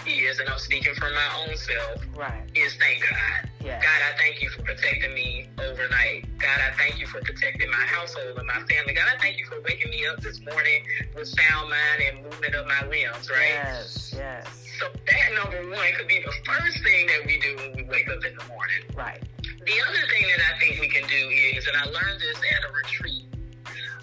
is, 0.06 0.40
and 0.40 0.48
I'm 0.50 0.60
speaking 0.60 0.94
from 0.96 1.14
my 1.14 1.46
own 1.48 1.58
self, 1.58 2.02
Right. 2.16 2.44
is 2.56 2.76
thank 2.76 3.02
God. 3.10 3.50
Yeah. 3.64 3.82
God, 3.82 4.02
I 4.14 4.18
thank 4.18 4.42
you 4.42 4.50
for 4.52 4.62
protecting 4.64 5.14
me 5.14 5.50
overnight. 5.60 6.26
God, 6.40 6.60
I 6.62 6.72
thank 6.78 7.00
you 7.00 7.08
for 7.08 7.20
protecting 7.22 7.70
my 7.70 7.86
household 7.86 8.38
and 8.38 8.48
my 8.48 8.62
family. 8.72 8.94
God, 8.94 9.08
I 9.14 9.20
thank 9.20 9.38
you 9.38 9.46
for 9.48 9.60
waking 9.62 9.92
me 9.92 10.08
up 10.08 10.22
this 10.22 10.40
morning 10.46 10.84
with 11.16 11.28
sound 11.28 11.70
mind 11.70 12.02
and 12.08 12.24
movement 12.24 12.56
of 12.56 12.66
my 12.68 12.88
limbs, 12.88 13.30
right? 13.30 13.50
Yes. 13.52 14.14
Yes. 14.16 14.48
So 14.80 14.86
that 14.94 15.34
number 15.36 15.70
one 15.76 15.94
could 15.98 16.08
be 16.08 16.24
the 16.24 16.32
first 16.46 16.82
thing 16.84 17.08
that 17.08 17.26
we 17.26 17.40
do 17.40 17.56
when 17.58 17.74
we 17.76 17.84
wake 17.84 18.08
up 18.08 18.24
in 18.24 18.38
the 18.38 18.46
morning. 18.46 18.84
Right. 18.96 19.22
The 19.44 19.82
other 19.90 20.08
thing 20.08 20.24
that 20.38 20.56
I 20.56 20.60
think 20.60 20.80
we 20.80 20.88
can 20.88 21.06
do 21.10 21.30
is, 21.58 21.68
and 21.68 21.76
I 21.76 21.84
learned 21.86 22.22
this 22.22 22.38
at 22.38 22.70
a 22.70 22.74
retreat, 22.74 23.26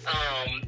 um, 0.05 0.61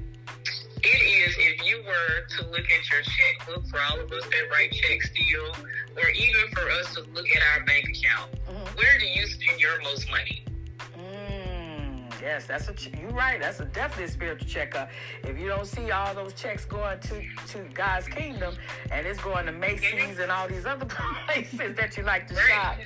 were 1.97 2.25
to 2.27 2.45
look 2.49 2.65
at 2.71 2.89
your 2.91 3.01
checkbook 3.01 3.67
for 3.67 3.79
all 3.81 3.99
of 3.99 4.11
us 4.11 4.23
that 4.23 4.49
write 4.51 4.71
checks 4.71 5.09
still, 5.09 5.65
or 6.01 6.09
even 6.09 6.49
for 6.51 6.69
us 6.71 6.93
to 6.95 7.01
look 7.13 7.27
at 7.35 7.41
our 7.53 7.65
bank 7.65 7.85
account, 7.89 8.31
Mhm. 8.47 8.75
where 8.77 8.97
do 8.99 9.05
you 9.05 9.25
spend 9.27 9.59
your 9.59 9.81
most 9.81 10.09
money? 10.09 10.43
Mm, 10.97 12.21
yes, 12.21 12.45
that's 12.45 12.69
a 12.69 12.73
you're 12.99 13.11
right. 13.11 13.39
That's 13.39 13.59
a 13.59 13.65
definitely 13.65 14.05
a 14.05 14.09
spiritual 14.09 14.47
checkup. 14.47 14.89
If 15.23 15.37
you 15.39 15.47
don't 15.47 15.65
see 15.67 15.91
all 15.91 16.13
those 16.13 16.33
checks 16.33 16.65
going 16.65 16.99
to 17.01 17.21
to 17.53 17.59
God's 17.73 18.07
kingdom 18.07 18.55
and 18.91 19.05
it's 19.05 19.21
going 19.21 19.45
to 19.45 19.51
Macy's 19.51 20.19
and 20.19 20.31
all 20.31 20.47
these 20.47 20.65
other 20.65 20.85
places 21.27 21.75
that 21.75 21.95
you 21.97 22.03
like 22.03 22.27
to 22.27 22.35
Right. 22.35 22.47
shop, 22.49 22.77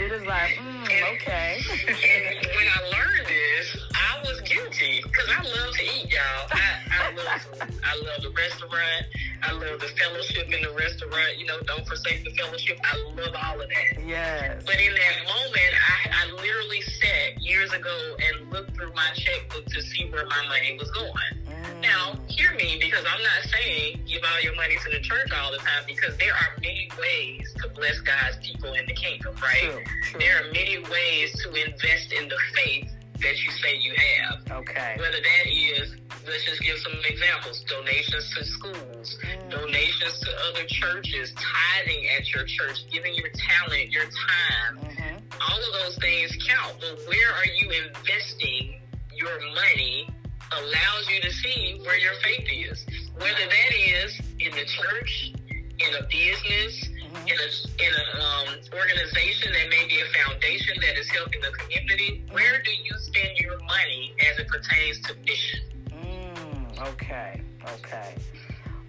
it 0.00 0.12
is 0.12 0.22
like, 0.24 0.50
mm, 0.54 1.14
okay. 1.14 1.60
When 1.66 2.68
I 2.68 2.80
learned 2.90 3.26
this, 3.26 3.76
was 4.24 4.40
guilty 4.42 5.00
because 5.02 5.28
I 5.28 5.42
love 5.42 5.74
to 5.76 5.82
eat, 5.84 6.10
y'all. 6.12 6.48
I, 6.50 6.60
I 6.90 7.12
love 7.14 7.40
food. 7.42 7.80
I 7.84 7.94
love 7.96 8.22
the 8.22 8.30
restaurant. 8.36 9.04
I 9.42 9.52
love 9.52 9.80
the 9.80 9.88
fellowship 10.00 10.46
in 10.52 10.62
the 10.62 10.72
restaurant. 10.72 11.38
You 11.38 11.46
know, 11.46 11.60
don't 11.66 11.86
forsake 11.86 12.24
the 12.24 12.30
fellowship. 12.30 12.78
I 12.82 12.96
love 13.16 13.34
all 13.36 13.60
of 13.60 13.68
that. 13.68 14.06
yes. 14.06 14.62
But 14.64 14.80
in 14.80 14.92
that 14.94 15.16
moment, 15.28 15.72
I, 15.76 16.24
I 16.24 16.32
literally 16.32 16.80
sat 16.80 17.42
years 17.42 17.72
ago 17.72 18.16
and 18.18 18.50
looked 18.50 18.74
through 18.76 18.92
my 18.94 19.08
checkbook 19.14 19.66
to 19.66 19.82
see 19.82 20.08
where 20.10 20.26
my 20.26 20.46
money 20.48 20.76
was 20.78 20.90
going. 20.92 21.12
Mm, 21.46 21.80
Now, 21.82 22.14
hear 22.28 22.54
me, 22.54 22.78
because 22.80 23.04
I'm 23.04 23.22
not 23.22 23.42
saying 23.52 24.00
give 24.06 24.22
all 24.24 24.40
your 24.40 24.54
money 24.56 24.76
to 24.84 24.90
the 24.90 25.00
church 25.00 25.30
all 25.32 25.52
the 25.52 25.58
time, 25.58 25.84
because 25.86 26.16
there 26.16 26.32
are 26.32 26.56
many 26.62 26.88
ways 26.98 27.52
to 27.60 27.68
bless 27.70 28.00
God's 28.00 28.36
people 28.38 28.72
in 28.72 28.86
the 28.86 28.94
kingdom, 28.94 29.34
right? 29.42 29.60
True. 29.70 29.82
True. 30.04 30.20
There 30.20 30.40
are 30.40 30.52
many 30.52 30.78
ways 30.78 31.32
to 31.42 31.48
invest 31.52 32.12
in 32.12 32.28
the 32.28 32.38
faith 32.54 32.90
that 33.20 33.42
you 33.44 33.50
say 33.52 33.76
you 33.78 33.92
have. 33.96 34.50
Okay. 34.50 34.96
Whether 34.98 35.18
that 35.18 35.46
is, 35.46 35.94
let's 36.26 36.44
just 36.44 36.62
give 36.62 36.78
some 36.78 36.92
examples 37.08 37.64
donations 37.68 38.34
to 38.36 38.44
schools, 38.44 39.18
Mm. 39.24 39.50
donations 39.50 40.20
to 40.20 40.30
other 40.48 40.64
churches, 40.66 41.32
tithing 41.36 42.08
at 42.18 42.32
your 42.34 42.44
church, 42.44 42.78
giving 42.90 43.14
your 43.14 43.30
talent, 43.30 43.90
your 43.90 44.04
time. 44.04 44.76
hmm 44.78 45.16
All 45.40 45.58
of 45.58 45.72
those 45.84 45.96
things 45.98 46.36
count, 46.46 46.74
but 46.80 46.98
where 47.06 47.32
are 47.32 47.46
you 47.46 47.70
investing 47.70 48.80
your 49.16 49.40
money 49.54 50.08
allows 50.52 51.08
you 51.08 51.20
to 51.22 51.32
see 51.32 51.78
where 51.84 51.98
your 51.98 52.14
faith 52.22 52.46
is. 52.70 52.84
Whether 53.16 53.46
that 53.48 53.72
is 53.74 54.20
in 54.38 54.50
the 54.52 54.64
church, 54.64 55.32
in 55.48 55.94
a 55.98 56.02
business, 56.06 56.88
in 57.26 57.36
a 57.36 57.84
in 57.84 57.92
a 57.94 58.22
um, 58.22 58.48
organization 58.72 59.52
that 59.52 59.68
may 59.70 59.86
be 59.88 60.00
a 60.00 60.24
foundation 60.24 60.76
that 60.80 60.98
is 60.98 61.08
helping 61.08 61.40
the 61.40 61.50
community, 61.52 62.24
where 62.30 62.62
do 62.62 62.70
you 62.70 62.98
spend 62.98 63.38
your 63.38 63.58
money 63.60 64.14
as 64.30 64.38
it 64.38 64.48
pertains 64.48 65.00
to 65.00 65.14
mission? 65.26 65.60
Mm, 65.90 66.92
okay. 66.92 67.40
Okay. 67.76 68.14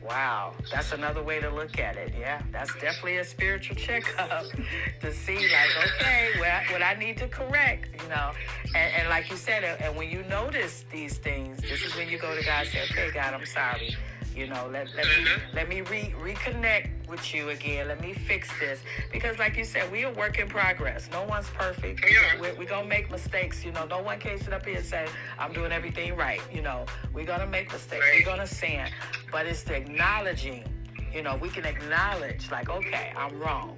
Wow, 0.06 0.54
that's 0.72 0.92
another 0.92 1.24
way 1.24 1.40
to 1.40 1.50
look 1.50 1.80
at 1.80 1.96
it. 1.98 2.14
Yeah, 2.18 2.40
that's 2.52 2.72
definitely 2.76 3.18
a 3.18 3.24
spiritual 3.24 3.76
checkup 3.76 4.46
to 5.02 5.12
see, 5.12 5.36
like, 5.36 5.70
okay, 5.84 6.30
what, 6.38 6.72
what 6.72 6.84
I 6.84 6.94
need 6.94 7.18
to 7.18 7.28
correct, 7.28 7.90
you 8.00 8.08
know. 8.10 8.32
And, 8.76 8.94
and 8.98 9.10
like 9.10 9.32
you 9.32 9.36
said, 9.38 9.64
and 9.64 9.96
when 9.98 10.12
you 10.12 10.22
notice 10.24 10.86
these 10.92 11.18
things, 11.18 11.60
this 11.62 11.84
is 11.84 11.96
when 11.96 12.08
you 12.08 12.20
go 12.20 12.36
to 12.36 12.46
God 12.46 12.66
and 12.66 12.70
say, 12.70 12.84
okay, 12.84 13.10
God, 13.12 13.34
I'm 13.34 13.48
sorry. 13.48 13.96
You 14.36 14.48
know, 14.48 14.68
let, 14.70 14.94
let 14.96 15.06
me 15.06 15.12
mm-hmm. 15.12 15.56
let 15.56 15.70
me 15.70 15.82
re- 15.82 16.14
reconnect 16.20 17.08
with 17.08 17.34
you 17.34 17.50
again. 17.50 17.88
Let 17.88 18.02
me 18.02 18.14
fix 18.14 18.50
this 18.60 18.82
because, 19.12 19.40
like 19.40 19.56
you 19.56 19.64
said, 19.64 19.90
we 19.92 20.04
are 20.04 20.12
work 20.12 20.40
in 20.40 20.50
progress. 20.50 21.10
No 21.10 21.24
one's 21.24 21.50
perfect. 21.52 22.04
Yeah. 22.04 22.40
We're, 22.42 22.54
we're 22.56 22.68
gonna 22.68 22.88
make 22.88 23.10
mistakes. 23.10 23.64
You 23.64 23.72
know, 23.72 23.86
no 23.86 24.02
one 24.02 24.20
can 24.20 24.38
sit 24.38 24.52
up 24.52 24.66
here 24.66 24.76
and 24.78 24.86
say 24.86 25.08
I'm 25.40 25.54
doing 25.54 25.72
everything 25.72 26.16
right. 26.18 26.42
You 26.54 26.62
know, 26.62 26.86
we're 27.14 27.26
gonna 27.26 27.48
make 27.48 27.72
mistakes. 27.72 28.04
Right. 28.04 28.20
We're 28.20 28.32
gonna 28.32 28.48
sin, 28.48 28.88
but 29.32 29.46
it's 29.46 29.64
the 29.64 29.76
acknowledging. 29.76 30.66
You 31.14 31.22
know, 31.22 31.38
we 31.38 31.48
can 31.48 31.66
acknowledge 31.66 32.52
like, 32.52 32.70
okay, 32.70 33.14
I'm 33.16 33.40
wrong. 33.40 33.78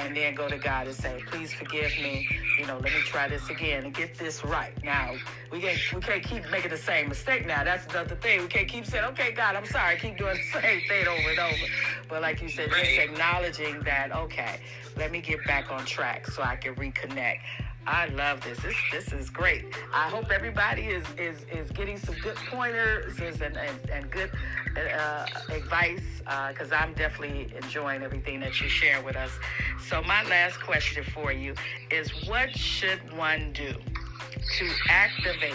And 0.00 0.16
then 0.16 0.34
go 0.34 0.48
to 0.48 0.58
God 0.58 0.86
and 0.86 0.94
say, 0.94 1.22
please 1.26 1.52
forgive 1.52 1.92
me. 1.98 2.28
You 2.58 2.66
know, 2.66 2.74
let 2.76 2.92
me 2.92 3.00
try 3.04 3.28
this 3.28 3.48
again 3.50 3.84
and 3.84 3.94
get 3.94 4.16
this 4.16 4.44
right. 4.44 4.72
Now, 4.84 5.14
we 5.50 5.60
can't, 5.60 5.78
we 5.94 6.00
can't 6.00 6.22
keep 6.22 6.48
making 6.50 6.70
the 6.70 6.76
same 6.76 7.08
mistake 7.08 7.46
now. 7.46 7.64
That's 7.64 7.86
another 7.92 8.14
thing. 8.16 8.42
We 8.42 8.48
can't 8.48 8.68
keep 8.68 8.86
saying, 8.86 9.04
okay, 9.06 9.32
God, 9.32 9.56
I'm 9.56 9.66
sorry. 9.66 9.96
Keep 9.96 10.18
doing 10.18 10.36
the 10.36 10.60
same 10.60 10.80
thing 10.88 11.06
over 11.06 11.30
and 11.30 11.38
over. 11.38 11.66
But 12.08 12.22
like 12.22 12.40
you 12.40 12.48
said, 12.48 12.70
just 12.70 12.98
acknowledging 12.98 13.80
that, 13.80 14.14
okay, 14.14 14.60
let 14.96 15.10
me 15.10 15.20
get 15.20 15.44
back 15.46 15.70
on 15.70 15.84
track 15.84 16.26
so 16.26 16.42
I 16.42 16.56
can 16.56 16.74
reconnect. 16.76 17.40
I 17.88 18.06
love 18.08 18.42
this. 18.42 18.58
This 18.60 18.76
this 18.92 19.12
is 19.14 19.30
great. 19.30 19.64
I 19.94 20.10
hope 20.10 20.30
everybody 20.30 20.82
is 20.82 21.04
is, 21.16 21.46
is 21.50 21.70
getting 21.70 21.96
some 21.96 22.16
good 22.16 22.36
pointers 22.50 23.18
and, 23.18 23.56
and, 23.56 23.78
and 23.90 24.10
good 24.10 24.30
uh, 24.76 25.24
advice 25.48 26.02
because 26.52 26.70
I'm 26.70 26.92
definitely 26.92 27.50
enjoying 27.56 28.02
everything 28.02 28.40
that 28.40 28.60
you 28.60 28.68
share 28.68 29.00
with 29.02 29.16
us. 29.16 29.30
So 29.88 30.02
my 30.02 30.22
last 30.24 30.60
question 30.60 31.02
for 31.02 31.32
you 31.32 31.54
is 31.90 32.10
what 32.28 32.54
should 32.54 33.00
one 33.16 33.52
do 33.54 33.72
to 33.72 34.70
activate 34.90 35.54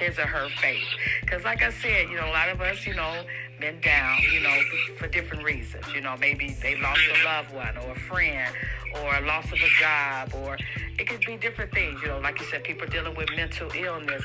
his 0.00 0.18
or 0.18 0.26
her 0.26 0.48
faith? 0.60 0.82
Because 1.20 1.44
like 1.44 1.62
I 1.62 1.70
said, 1.70 2.08
you 2.10 2.16
know, 2.16 2.26
a 2.26 2.34
lot 2.34 2.48
of 2.48 2.60
us, 2.60 2.84
you 2.84 2.94
know, 2.94 3.22
been 3.62 3.80
down, 3.80 4.18
you 4.32 4.40
know, 4.40 4.58
for 4.98 5.06
different 5.06 5.44
reasons. 5.44 5.84
You 5.94 6.00
know, 6.00 6.16
maybe 6.18 6.50
they 6.60 6.74
lost 6.80 7.00
a 7.08 7.24
loved 7.24 7.54
one 7.54 7.78
or 7.78 7.92
a 7.92 8.00
friend 8.00 8.52
or 9.00 9.14
a 9.14 9.20
loss 9.20 9.46
of 9.46 9.52
a 9.52 9.80
job 9.80 10.34
or 10.34 10.58
it 10.98 11.08
could 11.08 11.20
be 11.20 11.36
different 11.36 11.72
things. 11.72 12.02
You 12.02 12.08
know, 12.08 12.18
like 12.18 12.40
you 12.40 12.46
said, 12.46 12.64
people 12.64 12.88
dealing 12.88 13.14
with 13.14 13.30
mental 13.36 13.70
illness. 13.72 14.22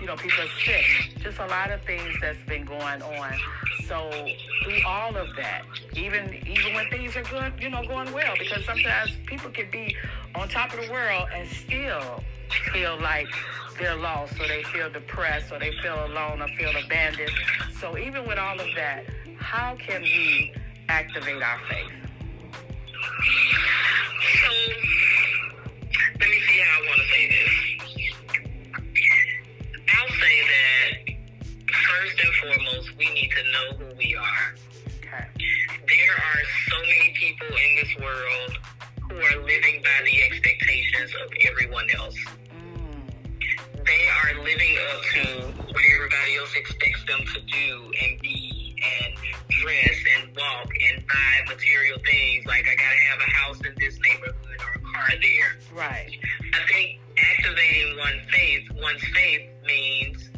You 0.00 0.06
know, 0.06 0.14
people 0.14 0.44
are 0.44 0.64
sick. 0.64 0.84
Just 1.18 1.40
a 1.40 1.46
lot 1.46 1.72
of 1.72 1.82
things 1.82 2.14
that's 2.20 2.38
been 2.46 2.64
going 2.64 3.02
on. 3.02 3.32
So 3.88 4.08
through 4.62 4.78
all 4.86 5.16
of 5.16 5.26
that, 5.36 5.62
even 5.94 6.34
even 6.46 6.72
when 6.74 6.88
things 6.88 7.16
are 7.16 7.24
good, 7.24 7.54
you 7.60 7.70
know, 7.70 7.82
going 7.84 8.12
well, 8.12 8.34
because 8.38 8.64
sometimes 8.64 9.10
people 9.26 9.50
can 9.50 9.68
be 9.72 9.96
on 10.36 10.48
top 10.48 10.72
of 10.72 10.86
the 10.86 10.92
world 10.92 11.26
and 11.34 11.48
still 11.48 12.22
feel 12.72 12.96
like 13.00 13.26
they're 13.78 13.96
lost 13.96 14.34
or 14.40 14.48
they 14.48 14.62
feel 14.64 14.90
depressed 14.90 15.52
or 15.52 15.58
they 15.58 15.72
feel 15.82 16.04
alone 16.06 16.42
or 16.42 16.48
feel 16.58 16.72
abandoned. 16.84 17.30
So 17.80 17.96
even 17.96 18.26
with 18.26 18.38
all 18.38 18.58
of 18.60 18.68
that, 18.74 19.04
how 19.38 19.76
can 19.78 20.02
we 20.02 20.52
activate 20.88 21.42
our 21.42 21.60
faith? 21.68 21.92
So, 24.42 24.50
let 26.20 26.28
me 26.28 26.40
see 26.48 26.58
how 26.58 26.80
I 26.80 26.86
want 26.86 27.00
to 27.00 27.08
say 27.08 27.28
this. 27.28 27.52
I'll 29.94 30.08
say 30.08 30.36
that 30.52 31.18
first 31.72 32.20
and 32.20 32.34
foremost, 32.42 32.96
we 32.98 33.12
need 33.14 33.30
to 33.30 33.42
know 33.52 33.78
who 33.78 33.94
we 33.96 34.16
are. 34.16 34.54
There 35.86 36.12
are 36.12 36.42
so 36.70 36.76
many 36.82 37.14
people 37.14 37.46
in 37.46 37.76
this 37.76 37.96
world 38.04 38.58
who 39.08 39.16
are 39.16 39.44
living 39.44 39.82
by 39.82 40.04
the 40.04 40.22
expectations 40.22 41.12
of 41.24 41.32
everyone 41.48 41.88
else. 41.96 42.37
They 43.88 44.04
are 44.20 44.44
living 44.44 44.76
up 44.92 45.02
to 45.14 45.22
what 45.72 45.82
everybody 45.96 46.36
else 46.36 46.54
expects 46.56 47.04
them 47.06 47.20
to 47.34 47.40
do 47.40 47.92
and 48.02 48.20
be 48.20 48.76
and 48.78 49.14
dress 49.48 49.96
and 50.20 50.36
walk 50.36 50.68
and 50.92 51.04
buy 51.08 51.34
material 51.54 51.98
things. 52.04 52.44
Like 52.46 52.68
I 52.68 52.76
gotta 52.76 53.02
have 53.10 53.20
a 53.26 53.30
house 53.30 53.58
in 53.64 53.74
this 53.80 53.98
neighborhood 54.00 54.60
or 54.60 54.72
a 54.76 54.80
car 54.92 55.08
there. 55.20 55.56
right. 55.74 56.12
I 56.54 56.72
think 56.72 57.00
activating 57.38 57.96
one 57.98 58.20
faith, 58.30 58.68
one's 58.80 59.04
faith 59.14 59.48
means 59.66 60.30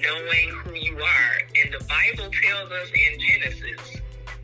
knowing 0.00 0.48
who 0.64 0.74
you 0.74 0.96
are. 0.98 1.36
And 1.62 1.72
the 1.78 1.84
Bible 1.84 2.30
tells 2.42 2.72
us 2.72 2.88
in 2.88 3.20
Genesis 3.20 4.00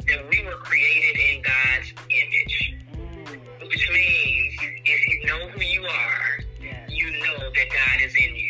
that 0.07 0.29
we 0.29 0.45
were 0.45 0.57
created 0.57 1.19
in 1.19 1.43
God's 1.43 1.93
image, 2.11 2.77
Mm, 2.95 3.69
which 3.69 3.91
means 3.91 4.55
if 4.85 5.09
you 5.09 5.27
know 5.27 5.49
who 5.49 5.61
you 5.63 5.85
are, 5.87 6.41
yes. 6.63 6.91
you 6.91 7.11
know 7.11 7.39
that 7.39 7.69
God 7.71 8.03
is 8.05 8.15
in 8.17 8.35
you. 8.37 8.50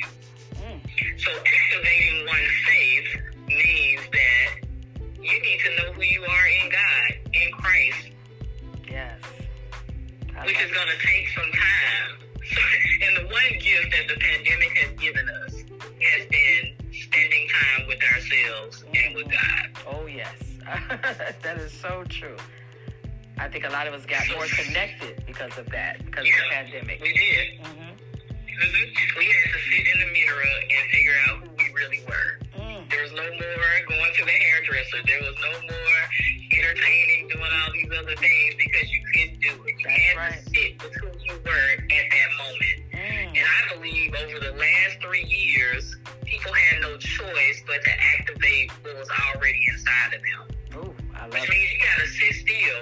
So 1.19 1.31
activating 1.31 2.27
one's 2.27 2.51
faith 2.67 3.23
means 3.49 4.01
that 4.13 4.61
you 5.23 5.41
need 5.43 5.61
to 5.61 5.77
know 5.77 5.93
who 5.93 6.03
you 6.03 6.25
are 6.25 6.47
in 6.63 6.71
God, 6.71 7.33
in 7.35 7.53
Christ, 7.53 8.11
yes. 8.91 9.19
I 10.39 10.47
which 10.47 10.61
is 10.61 10.71
going 10.73 10.89
to 10.89 11.07
take 11.07 11.29
some 11.29 11.51
time. 11.53 12.17
So, 12.51 12.61
and 13.07 13.17
the 13.17 13.33
one 13.33 13.53
gift 13.61 13.93
that 13.93 14.09
the 14.09 14.19
pandemic 14.19 14.77
has 14.79 14.99
given 14.99 15.29
us 15.29 15.53
has 15.53 16.27
been 16.27 16.75
spending 16.93 17.49
time 17.49 17.87
with 17.87 17.99
ourselves 18.03 18.83
and 18.93 19.15
with 19.15 19.27
God. 19.27 19.69
Oh 19.87 20.07
yes, 20.07 20.35
that 21.43 21.59
is 21.59 21.71
so 21.71 22.03
true. 22.09 22.37
I 23.39 23.49
think 23.49 23.65
a 23.65 23.69
lot 23.69 23.87
of 23.87 23.95
us 23.95 24.05
got 24.05 24.29
more 24.35 24.47
connected 24.47 25.23
because 25.27 25.57
of 25.59 25.67
that, 25.71 26.05
because 26.05 26.27
of 26.27 26.35
the 26.35 26.51
pandemic. 26.51 27.01
We 27.01 27.13
did. 27.13 27.67
hmm 27.67 27.80
hmm 28.61 29.18
We 29.18 29.25
had 29.27 29.49
to 29.53 29.59
sit 29.70 29.85
in 29.88 29.96
the 30.01 30.11
mirror 30.12 30.42
and 30.44 30.90
figure 30.90 31.16
out 31.29 31.37
who 31.40 31.49
we 31.57 31.66
really 31.75 32.01
were. 32.07 32.31
Mm, 32.61 32.90
There 32.90 33.03
was 33.03 33.12
no 33.12 33.25
more 33.25 33.73
going 33.88 34.12
to 34.18 34.25
the 34.25 34.31
hairdresser. 34.37 35.01
There 35.07 35.20
was 35.25 35.37
no 35.40 35.53
more 35.64 36.01
entertaining, 36.53 37.29
doing 37.29 37.51
all 37.53 37.73
these 37.73 37.90
other 37.99 38.16
things 38.16 38.55
because 38.59 38.87
you 38.92 39.01
couldn't 39.14 39.40
do 39.40 39.53
it. 39.64 39.75
You 39.79 39.85
That's 39.85 40.03
had 40.03 40.16
right. 40.16 40.44
to 40.44 40.51
sit 40.51 40.83
with 40.83 40.94
who 41.01 41.09
you 41.25 41.35
were 41.44 41.68
at 41.81 42.07
that 42.11 42.31
moment. 42.37 42.77
mm, 42.92 43.38
And 43.38 43.46
I 43.46 43.75
believe 43.75 44.14
over 44.14 44.38
the 44.40 44.53
last 44.53 45.01
three 45.01 45.25
years, 45.25 45.96
people 46.27 46.53
had 46.53 46.81
no 46.83 46.96
choice 46.99 47.62
but 47.66 47.83
to 47.85 47.92
activate 48.18 48.70
what 48.83 48.96
was 48.99 49.09
already 49.35 49.64
inside 49.73 50.14
of 50.14 50.20
them. 50.20 50.42
ooh, 50.85 50.94
I 51.16 51.23
love 51.25 51.33
Which 51.33 51.44
it. 51.44 51.51
means 51.51 51.73
you 51.73 51.79
gotta 51.81 52.09
sit 52.09 52.35
still. 52.35 52.81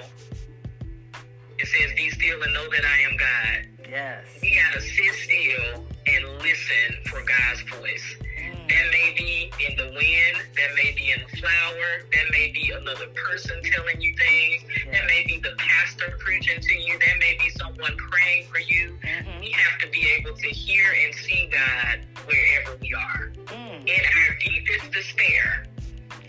It 1.59 1.67
says, 1.67 1.91
be 1.97 2.09
still 2.11 2.41
and 2.41 2.53
know 2.53 2.67
that 2.69 2.85
I 2.85 2.99
am 3.01 3.17
God. 3.17 3.78
Yes. 3.89 4.25
We 4.41 4.55
gotta 4.55 4.81
sit 4.81 5.13
still 5.15 5.83
and 6.07 6.25
listen 6.41 6.97
for 7.07 7.21
God's 7.23 7.61
voice. 7.73 8.15
Mm, 8.39 8.69
That 8.69 8.85
may 8.91 9.15
be 9.17 9.51
in 9.67 9.75
the 9.77 9.85
wind, 9.95 10.37
that 10.55 10.75
may 10.75 10.91
be 10.95 11.11
in 11.11 11.21
the 11.29 11.37
flower, 11.37 12.05
that 12.13 12.25
may 12.31 12.51
be 12.51 12.71
another 12.71 13.07
person 13.07 13.61
telling 13.63 13.99
you 13.99 14.15
things, 14.15 14.63
that 14.91 15.05
may 15.07 15.25
be 15.25 15.39
the 15.39 15.55
pastor 15.57 16.15
preaching 16.19 16.61
to 16.61 16.73
you, 16.75 16.99
that 16.99 17.17
may 17.19 17.37
be 17.43 17.49
someone 17.57 17.95
praying 17.97 18.45
for 18.51 18.59
you. 18.59 18.97
mhm, 19.03 19.39
We 19.39 19.51
have 19.51 19.79
to 19.81 19.87
be 19.89 20.07
able 20.19 20.35
to 20.37 20.47
hear 20.49 20.85
and 21.05 21.15
see 21.15 21.49
God 21.51 22.05
wherever 22.25 22.77
we 22.81 22.93
are. 22.93 23.31
mm, 23.45 23.87
In 23.87 24.05
our 24.05 24.35
deepest 24.45 24.91
despair, 24.91 25.65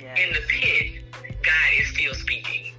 yes. 0.01 0.19
in 0.19 0.33
the 0.33 0.41
pit, 0.49 1.05
God 1.43 1.71
is 1.79 1.89
still 1.89 2.15
speaking. 2.15 2.73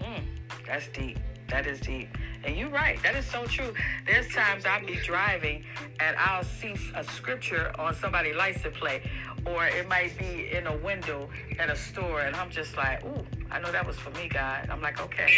Mm, 0.00 0.24
that's 0.66 0.88
deep. 0.88 1.18
That 1.48 1.66
is 1.68 1.78
deep. 1.80 2.08
And 2.44 2.56
you're 2.56 2.68
right. 2.68 3.02
That 3.02 3.14
is 3.14 3.26
so 3.26 3.44
true. 3.46 3.72
There's 4.06 4.28
times 4.28 4.66
I'll 4.66 4.84
be 4.84 4.96
driving 4.96 5.64
and 6.00 6.16
I'll 6.16 6.44
see 6.44 6.74
a 6.94 7.04
scripture 7.04 7.72
on 7.78 7.94
somebody's 7.94 8.36
license 8.36 8.76
plate, 8.76 9.02
or 9.46 9.66
it 9.66 9.88
might 9.88 10.16
be 10.18 10.50
in 10.52 10.66
a 10.66 10.76
window 10.78 11.28
at 11.58 11.70
a 11.70 11.76
store, 11.76 12.20
and 12.20 12.34
I'm 12.36 12.50
just 12.50 12.76
like, 12.76 13.04
ooh, 13.04 13.24
I 13.50 13.60
know 13.60 13.70
that 13.72 13.86
was 13.86 13.96
for 13.96 14.10
me, 14.10 14.28
God. 14.28 14.68
I'm 14.70 14.82
like, 14.82 15.00
okay. 15.00 15.28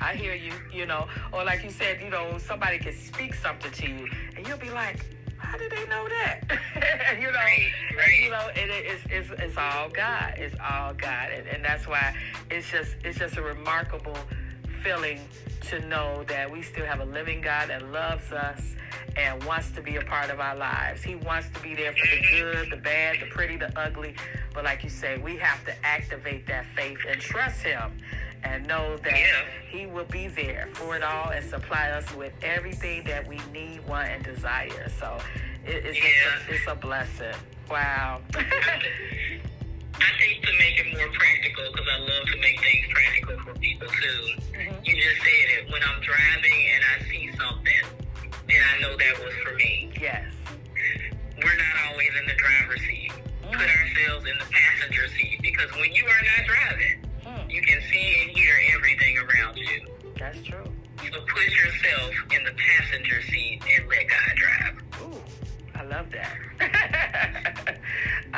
I 0.00 0.14
hear 0.14 0.34
you, 0.34 0.52
you 0.72 0.86
know. 0.86 1.06
Or 1.32 1.44
like 1.44 1.62
you 1.62 1.70
said, 1.70 2.00
you 2.00 2.10
know, 2.10 2.38
somebody 2.38 2.78
can 2.78 2.94
speak 2.94 3.34
something 3.34 3.70
to 3.70 3.88
you, 3.88 4.08
and 4.36 4.46
you'll 4.46 4.58
be 4.58 4.70
like, 4.70 5.04
how 5.36 5.56
did 5.58 5.70
they 5.70 5.86
know 5.86 6.08
that? 6.08 6.40
you 7.20 7.26
know, 7.26 7.32
Right, 7.32 7.70
right. 7.96 8.20
you 8.22 8.30
know, 8.30 8.48
and 8.56 8.70
it, 8.70 8.84
it's, 8.86 9.02
it's 9.10 9.40
it's 9.40 9.56
all 9.56 9.88
God. 9.90 10.34
It's 10.36 10.56
all 10.60 10.94
God, 10.94 11.30
and, 11.30 11.46
and 11.46 11.64
that's 11.64 11.86
why 11.86 12.16
it's 12.50 12.70
just 12.70 12.96
it's 13.04 13.18
just 13.18 13.36
a 13.36 13.42
remarkable 13.42 14.16
feeling 14.82 15.20
to 15.70 15.80
know 15.88 16.24
that 16.28 16.50
we 16.50 16.62
still 16.62 16.86
have 16.86 17.00
a 17.00 17.04
living 17.04 17.40
God 17.40 17.70
that 17.70 17.90
loves 17.90 18.32
us 18.32 18.60
and 19.16 19.42
wants 19.44 19.70
to 19.72 19.80
be 19.80 19.96
a 19.96 20.02
part 20.02 20.30
of 20.30 20.40
our 20.40 20.54
lives. 20.56 21.02
He 21.02 21.16
wants 21.16 21.48
to 21.54 21.60
be 21.60 21.74
there 21.74 21.92
for 21.92 22.06
the 22.06 22.22
good, 22.30 22.70
the 22.70 22.76
bad, 22.76 23.16
the 23.20 23.26
pretty, 23.26 23.56
the 23.56 23.76
ugly. 23.78 24.14
But 24.54 24.64
like 24.64 24.84
you 24.84 24.90
say, 24.90 25.18
we 25.18 25.36
have 25.38 25.64
to 25.64 25.74
activate 25.84 26.46
that 26.46 26.66
faith 26.76 26.98
and 27.08 27.20
trust 27.20 27.62
Him 27.62 27.92
and 28.44 28.66
know 28.66 28.96
that 28.98 29.12
Yeah. 29.12 29.26
He 29.68 29.86
will 29.86 30.04
be 30.04 30.28
there 30.28 30.68
for 30.74 30.96
it 30.96 31.02
all 31.02 31.30
and 31.30 31.44
supply 31.44 31.90
us 31.90 32.14
with 32.14 32.32
everything 32.42 33.04
that 33.04 33.26
we 33.26 33.40
need, 33.52 33.86
want, 33.86 34.08
and 34.08 34.24
desire. 34.24 34.88
So 35.00 35.18
it, 35.64 35.84
it's, 35.84 35.98
just 35.98 36.48
a, 36.48 36.54
it's 36.54 36.66
a 36.68 36.74
blessing. 36.74 37.34
Wow. 37.68 38.20
I 40.00 40.10
think 40.20 40.42
to 40.44 40.52
make 40.58 40.78
it 40.78 40.88
more 40.96 41.08
practical, 41.12 41.64
because 41.72 41.88
I 41.88 41.98
love 41.98 42.24
to 42.32 42.36
make 42.38 42.60
things 42.60 42.86
practical 42.92 43.36
for 43.44 43.54
people 43.58 43.88
too. 43.88 44.22
Mhm. 44.52 44.86
You 44.86 44.94
just 44.96 45.18
said 45.22 45.46
it. 45.58 45.70
When 45.70 45.82
I'm 45.82 46.00
driving 46.00 46.60
and 46.74 46.82
I 46.84 46.94
see 47.10 47.30
something, 47.36 47.84
then 48.48 48.62
I 48.62 48.78
know 48.80 48.96
that 48.96 49.18
was 49.24 49.34
for 49.42 49.54
me. 49.54 49.90
Yes. 50.00 50.24
We're 51.42 51.56
not 51.56 51.76
always 51.88 52.10
in 52.20 52.26
the 52.26 52.34
driver's 52.34 52.80
seat. 52.80 53.12
Put 53.42 53.68
Mm. 53.68 53.76
ourselves 53.76 54.26
in 54.26 54.38
the 54.38 54.46
passenger 54.50 55.08
seat 55.16 55.38
because 55.42 55.70
when 55.76 55.92
you 55.92 56.04
are 56.06 56.22
not 56.22 56.46
driving, 56.46 57.02
Mm. 57.24 57.50
you 57.50 57.62
can 57.62 57.80
see 57.90 58.22
and 58.22 58.30
hear 58.36 58.54
everything 58.74 59.18
around 59.18 59.56
you. 59.56 59.80
That's 60.18 60.42
true. 60.42 60.72
So 61.12 61.20
put 61.22 61.46
yourself 61.48 62.14
in 62.32 62.44
the 62.44 62.52
passenger 62.52 63.22
seat 63.22 63.62
and 63.76 63.88
let 63.88 64.08
God 64.08 64.36
drive. 64.36 64.74
Ooh, 65.02 65.24
I 65.74 65.82
love 65.82 66.10
that. 66.12 66.36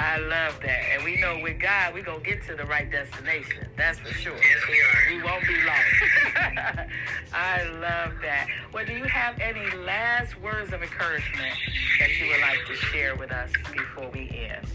I 0.08 0.16
love 0.16 0.58
that. 0.62 0.84
And 0.94 1.04
we 1.04 1.20
know 1.20 1.38
with 1.42 1.60
God, 1.60 1.92
we're 1.92 2.02
going 2.02 2.24
to 2.24 2.26
get 2.26 2.42
to 2.46 2.54
the 2.54 2.64
right 2.64 2.90
destination. 2.90 3.68
That's 3.76 3.98
for 3.98 4.08
sure. 4.08 4.34
Yes, 4.36 4.56
we 4.66 4.80
are. 4.80 5.18
We 5.18 5.22
won't 5.22 5.46
be 5.46 5.54
lost. 5.66 6.88
I 7.34 7.64
love 7.64 8.14
that. 8.22 8.46
Well, 8.72 8.86
do 8.86 8.94
you 8.94 9.04
have 9.04 9.38
any 9.38 9.70
last 9.84 10.40
words 10.40 10.72
of 10.72 10.82
encouragement 10.82 11.52
that 11.98 12.18
you 12.18 12.28
would 12.28 12.40
like 12.40 12.64
to 12.68 12.74
share 12.74 13.16
with 13.16 13.30
us 13.30 13.50
before 13.70 14.08
we 14.08 14.30
end? 14.30 14.66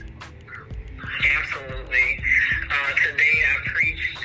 Absolutely. 1.41 2.19
Uh, 2.69 2.91
today 3.09 3.41
I 3.49 3.67
preached 3.69 4.19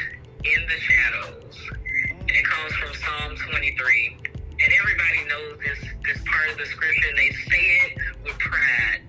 in 0.44 0.66
the 0.66 0.78
shadows, 0.78 1.70
and 2.10 2.30
it 2.30 2.44
comes 2.44 2.74
from 2.74 2.92
Psalm 2.92 3.34
23. 3.50 4.18
And 4.60 4.72
everybody 4.78 5.24
knows 5.26 5.58
this 5.64 5.90
this 6.04 6.22
part 6.26 6.50
of 6.50 6.58
the 6.58 6.66
scripture. 6.66 7.08
And 7.08 7.16
they 7.16 7.30
say 7.50 7.64
it 7.86 7.98
with 8.24 8.38
pride. 8.38 9.00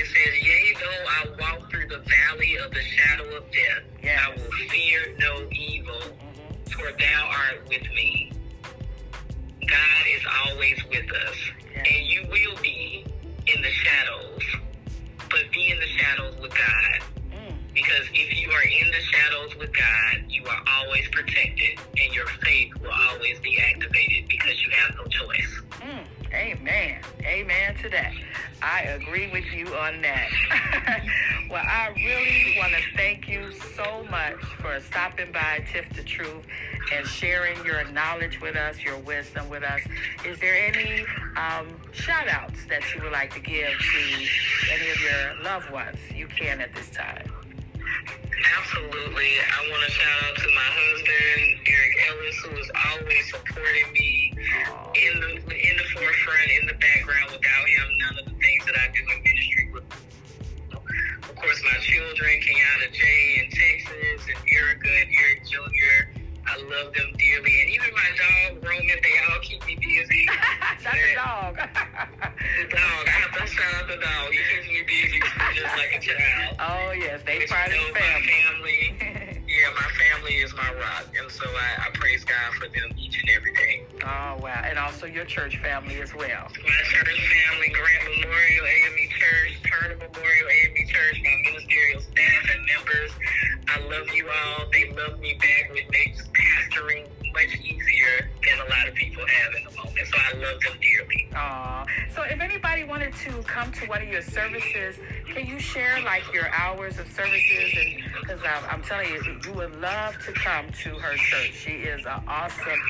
It 0.00 0.06
says, 0.06 0.42
"Yea, 0.42 0.72
though 0.80 1.04
I 1.08 1.26
walk 1.38 1.70
through 1.70 1.86
the 1.88 1.98
valley 1.98 2.56
of 2.56 2.70
the 2.72 2.82
shadow 2.82 3.36
of 3.36 3.44
death, 3.52 3.82
Yes. 4.02 4.18
I 4.24 4.30
will 4.30 4.50
fear 4.70 5.14
no 5.18 5.46
evil, 5.52 6.00
Mhm. 6.00 6.72
for 6.72 6.90
Thou 6.92 7.26
art 7.28 7.68
with 7.68 7.82
me." 7.92 8.32
God 9.68 10.04
is 10.08 10.22
always 10.46 10.82
with 10.86 11.12
us, 11.12 11.36
Yes. 11.74 11.86
and 11.86 12.06
you 12.06 12.22
will 12.30 12.56
be 12.62 13.04
in 13.46 13.60
the 13.60 13.70
shadows, 13.72 14.42
but 15.28 15.50
be 15.52 15.68
in 15.68 15.78
the 15.78 15.88
shadows 15.98 16.34
with 16.40 16.54
God. 16.54 17.00
Mm. 17.34 17.74
Because 17.74 18.06
if 18.14 18.40
you 18.40 18.50
are 18.52 18.62
in 18.62 18.90
the 18.90 19.02
shadows 19.12 19.54
with 19.56 19.72
God, 19.74 20.24
you 20.28 20.46
are 20.46 20.62
always 20.78 21.06
protected 21.08 21.78
and 22.00 22.14
your 22.14 22.26
faith 22.42 22.72
will 22.80 22.90
always 22.90 23.38
be 23.40 23.60
activated 23.60 24.28
because 24.28 24.62
you 24.64 24.70
have 24.70 24.96
no 24.96 25.04
choice. 25.08 25.60
Mm, 25.82 26.06
amen. 26.32 27.02
Amen 27.26 27.74
to 27.82 27.88
that. 27.90 28.12
I 28.62 28.82
agree 28.82 29.30
with 29.30 29.44
you 29.52 29.66
on 29.74 30.02
that. 30.02 30.28
well, 31.50 31.64
I 31.66 31.88
really 31.96 32.56
want 32.58 32.72
to 32.72 32.96
thank 32.96 33.28
you 33.28 33.52
so 33.74 34.04
much 34.10 34.36
for 34.60 34.78
stopping 34.80 35.32
by 35.32 35.64
Tiff 35.72 35.88
the 35.94 36.02
Truth 36.02 36.44
and 36.92 37.06
sharing 37.06 37.64
your 37.64 37.84
knowledge 37.92 38.40
with 38.40 38.56
us, 38.56 38.82
your 38.82 38.98
wisdom 38.98 39.48
with 39.48 39.62
us. 39.62 39.80
Is 40.26 40.38
there 40.40 40.54
any 40.54 41.04
um, 41.36 41.68
shout 41.92 42.28
outs 42.28 42.66
that 42.66 42.82
you 42.94 43.02
would 43.02 43.12
like 43.12 43.32
to 43.34 43.40
give 43.40 43.70
to 43.70 44.26
any 44.72 44.90
of 44.90 45.00
your 45.00 45.42
loved 45.42 45.70
ones? 45.70 45.96
You 46.14 46.26
can 46.26 46.60
at 46.60 46.74
this 46.74 46.90
time. 46.90 47.32
Absolutely. 48.58 49.30
I 49.40 49.70
want 49.70 49.84
to 49.84 49.90
shout 49.90 50.22
out 50.24 50.36
to 50.36 50.48
my 50.54 50.68
husband, 50.68 51.60
Eric 51.66 51.96
Ellis, 52.08 52.36
who 52.44 52.56
is 52.58 52.70
always 52.92 53.30
supporting 53.30 53.92
me. 53.92 54.29
In 54.94 55.20
the 55.20 55.30
in 55.52 55.74
the 55.76 55.86
forefront, 55.94 56.50
in 56.60 56.66
the 56.66 56.74
background. 56.74 57.30
Without 57.30 57.66
him, 57.68 57.86
none 57.98 58.16
of 58.18 58.24
the 58.32 58.36
things 58.40 58.64
that 58.66 58.76
I 58.76 58.86
do 58.92 59.02
in 59.04 59.22
ministry 59.22 59.70
would. 59.72 59.84
Of 61.28 61.36
course, 61.36 61.62
my 61.64 61.78
children, 61.80 62.40
Kenyatta 62.40 62.92
J 62.92 63.02
in 63.40 63.46
Texas, 63.50 64.28
and 64.28 64.40
Erica 64.52 64.88
and 64.88 65.10
Eric 65.20 65.46
Jr. 65.46 66.20
I 66.46 66.56
love 66.56 66.92
them 66.94 67.12
dearly, 67.16 67.62
and 67.62 67.70
even 67.70 67.90
my 67.94 68.10
dog 68.18 68.64
Roman. 68.64 68.98
They 69.02 69.16
all 69.30 69.40
keep 69.42 69.64
me 69.66 69.76
busy. 69.76 70.26
That's 70.82 70.96
a 70.96 71.14
dog. 71.14 71.56
The 71.56 72.66
dog, 72.68 73.06
I 73.06 73.10
have 73.10 73.32
to 73.38 73.46
shout 73.46 73.74
out 73.74 73.88
the 73.88 73.96
dog. 73.96 74.32
He 74.32 74.38
keeps 74.38 74.68
me 74.68 74.82
busy 74.82 75.20
just 75.54 75.76
like 75.76 75.94
a 75.94 76.00
child. 76.00 76.56
oh, 76.58 76.90
yes. 76.92 77.20
They 77.24 77.46
part 77.46 77.68
of 77.68 77.74
the 77.74 78.00
family. 78.00 78.96
family 78.98 79.16
yeah, 79.60 79.68
my 79.76 79.88
family 80.00 80.34
is 80.40 80.54
my 80.56 80.72
rock, 80.80 81.06
and 81.20 81.30
so 81.30 81.44
I, 81.44 81.88
I 81.88 81.90
praise 81.94 82.24
God 82.24 82.54
for 82.54 82.68
them 82.68 82.96
each 82.96 83.20
and 83.20 83.28
every 83.30 83.52
day. 83.52 83.84
oh, 84.02 84.40
wow. 84.40 84.62
And 84.64 84.78
also 84.78 85.06
your 85.06 85.24
church 85.26 85.58
family 85.58 86.00
as 86.00 86.14
well. 86.14 86.48
My 86.48 86.82
church 86.88 87.20
family, 87.20 87.68
Grant 87.68 88.20
Memorial 88.20 88.64
AME 88.64 89.08
Church, 89.12 89.60
Turner 89.68 89.96
Memorial 89.96 90.48
AME 90.48 90.86
Church, 90.88 91.20
my 91.22 91.36
ministerial 91.52 92.00
staff 92.00 92.44
and 92.56 92.62
members, 92.72 93.12
I 93.68 93.78
love 93.84 94.08
you 94.14 94.28
all. 94.28 94.64
They 94.72 94.90
love 94.92 95.20
me 95.20 95.34
back, 95.34 95.70
which 95.72 95.86
makes 95.92 96.26
pastoring 96.28 97.06
much 97.32 97.54
easier 97.58 98.30
than 98.46 98.66
a 98.66 98.70
lot 98.70 98.88
of 98.88 98.94
people 98.94 99.24
have 99.26 99.54
in 99.54 99.64
the 99.64 99.70
moment. 99.76 100.06
So 100.06 100.18
I 100.18 100.32
love 100.38 100.60
them 100.60 100.78
dearly. 100.80 101.28
Aw. 101.34 101.86
So 102.14 102.22
if 102.22 102.40
anybody 102.40 102.84
wanted 102.84 103.14
to 103.14 103.42
come 103.42 103.70
to 103.72 103.86
one 103.86 104.02
of 104.02 104.08
your 104.08 104.22
services, 104.22 104.96
can 105.32 105.46
you 105.46 105.58
share 105.58 106.00
like 106.02 106.22
your 106.32 106.48
hours 106.50 106.98
of 106.98 107.10
services? 107.12 107.72
And 107.76 108.02
because 108.20 108.40
I'm, 108.44 108.64
I'm 108.70 108.82
telling 108.82 109.08
you, 109.08 109.40
you 109.44 109.52
would 109.52 109.80
love 109.80 110.14
to 110.26 110.32
come 110.32 110.70
to 110.82 110.90
her 110.90 111.16
church. 111.16 111.52
She 111.54 111.70
is 111.70 112.04
an 112.06 112.22
awesome 112.26 112.80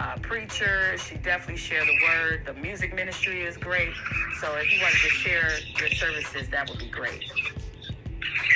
uh, 0.00 0.16
preacher. 0.22 0.96
She 0.98 1.16
definitely 1.16 1.56
share 1.56 1.84
the 1.84 1.96
word. 2.06 2.42
The 2.46 2.54
music 2.54 2.94
ministry 2.94 3.42
is 3.42 3.56
great. 3.56 3.92
So 4.40 4.54
if 4.56 4.72
you 4.72 4.80
wanted 4.80 4.98
to 4.98 5.08
share 5.10 5.50
your 5.78 5.90
services, 5.90 6.48
that 6.50 6.68
would 6.68 6.78
be 6.78 6.88
great. 6.88 7.24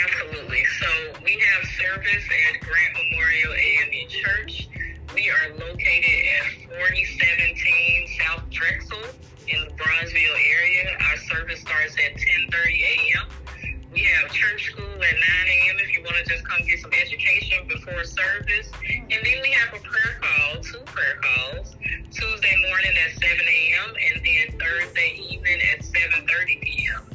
Absolutely. 0.04 0.64
So 0.80 0.86
we 1.24 1.32
have 1.32 1.68
service 1.80 2.24
at 2.48 2.60
Grant 2.60 2.94
Memorial 3.10 3.52
AME 3.52 4.08
Church. 4.08 4.68
We 5.14 5.28
are 5.28 5.52
located 5.58 6.24
at 6.40 6.68
4017 6.72 8.08
South 8.18 8.48
Drexel 8.50 9.04
in 9.46 9.60
the 9.60 9.72
Bronzeville 9.76 10.40
area. 10.56 10.96
Our 11.10 11.16
service 11.18 11.60
starts 11.60 11.94
at 12.00 12.16
10:30 12.16 12.48
a.m. 12.82 13.28
We 13.92 14.00
have 14.04 14.32
church 14.32 14.72
school 14.72 14.88
at 14.88 15.00
9 15.00 15.04
a.m. 15.04 15.76
if 15.80 15.92
you 15.92 16.02
want 16.02 16.16
to 16.16 16.24
just 16.24 16.48
come 16.48 16.64
get 16.66 16.80
some 16.80 16.92
education 16.94 17.68
before 17.68 18.04
service. 18.04 18.70
And 18.88 19.20
then 19.22 19.38
we 19.42 19.50
have 19.52 19.74
a 19.74 19.80
prayer 19.84 20.16
call, 20.20 20.62
two 20.62 20.80
prayer 20.86 21.20
calls, 21.20 21.76
Tuesday 22.10 22.56
morning 22.68 22.92
at 23.04 23.12
7 23.20 23.36
a.m. 23.36 23.94
and 24.08 24.24
then 24.24 24.58
Thursday 24.58 25.20
evening 25.28 25.60
at 25.76 25.84
7.30 25.84 26.60
p.m. 26.62 27.11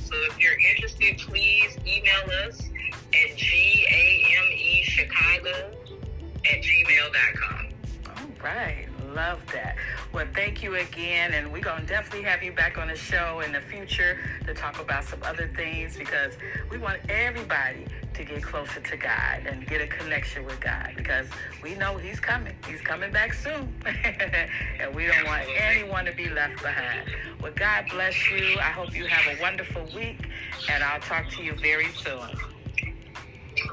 you 10.68 10.76
again. 10.76 11.34
And 11.34 11.52
we're 11.52 11.62
going 11.62 11.82
to 11.82 11.88
definitely 11.88 12.24
have 12.24 12.44
you 12.44 12.52
back 12.52 12.78
on 12.78 12.90
the 12.90 12.96
show 12.96 13.42
in 13.46 13.54
the 13.54 13.62
future 13.62 14.20
to 14.46 14.54
talk 14.54 14.82
about 14.82 15.06
some 15.06 15.20
other 15.24 15.50
things 15.56 15.96
because 15.96 16.34
we 16.70 16.78
want 16.78 17.00
everybody 17.10 17.86
to 18.14 18.24
get 18.24 18.44
closer 18.44 18.82
to 18.82 18.98
God 18.98 19.46
and 19.46 19.66
get 19.66 19.82
a 19.82 19.88
connection 19.88 20.46
with 20.46 20.60
God 20.60 20.94
because 20.98 21.28
we 21.64 21.76
know 21.76 21.98
He's 21.98 22.20
coming. 22.20 22.56
He's 22.68 22.82
coming 22.82 23.12
back 23.12 23.34
soon. 23.34 23.74
and 24.80 24.94
we 24.94 25.08
don't 25.08 25.26
want 25.26 25.44
anyone 25.58 26.06
to 26.06 26.12
be 26.12 26.30
left 26.30 26.62
behind. 26.62 27.10
Well, 27.42 27.54
God 27.56 27.86
bless 27.90 28.30
you. 28.30 28.58
I 28.60 28.72
hope 28.72 28.94
you 28.94 29.06
have 29.08 29.38
a 29.38 29.42
wonderful 29.42 29.88
week. 29.96 30.28
And 30.70 30.84
I'll 30.84 31.00
talk 31.00 31.30
to 31.32 31.44
you 31.44 31.54
very 31.56 31.88
soon. 31.94 32.30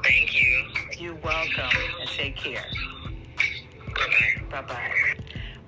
Thank 0.03 0.41
you. 0.41 0.67
You're 0.97 1.15
welcome. 1.15 1.77
And 1.99 2.09
take 2.09 2.37
care. 2.37 2.63
Bye-bye. 4.49 4.61
Bye 4.61 4.61
bye. 4.61 5.14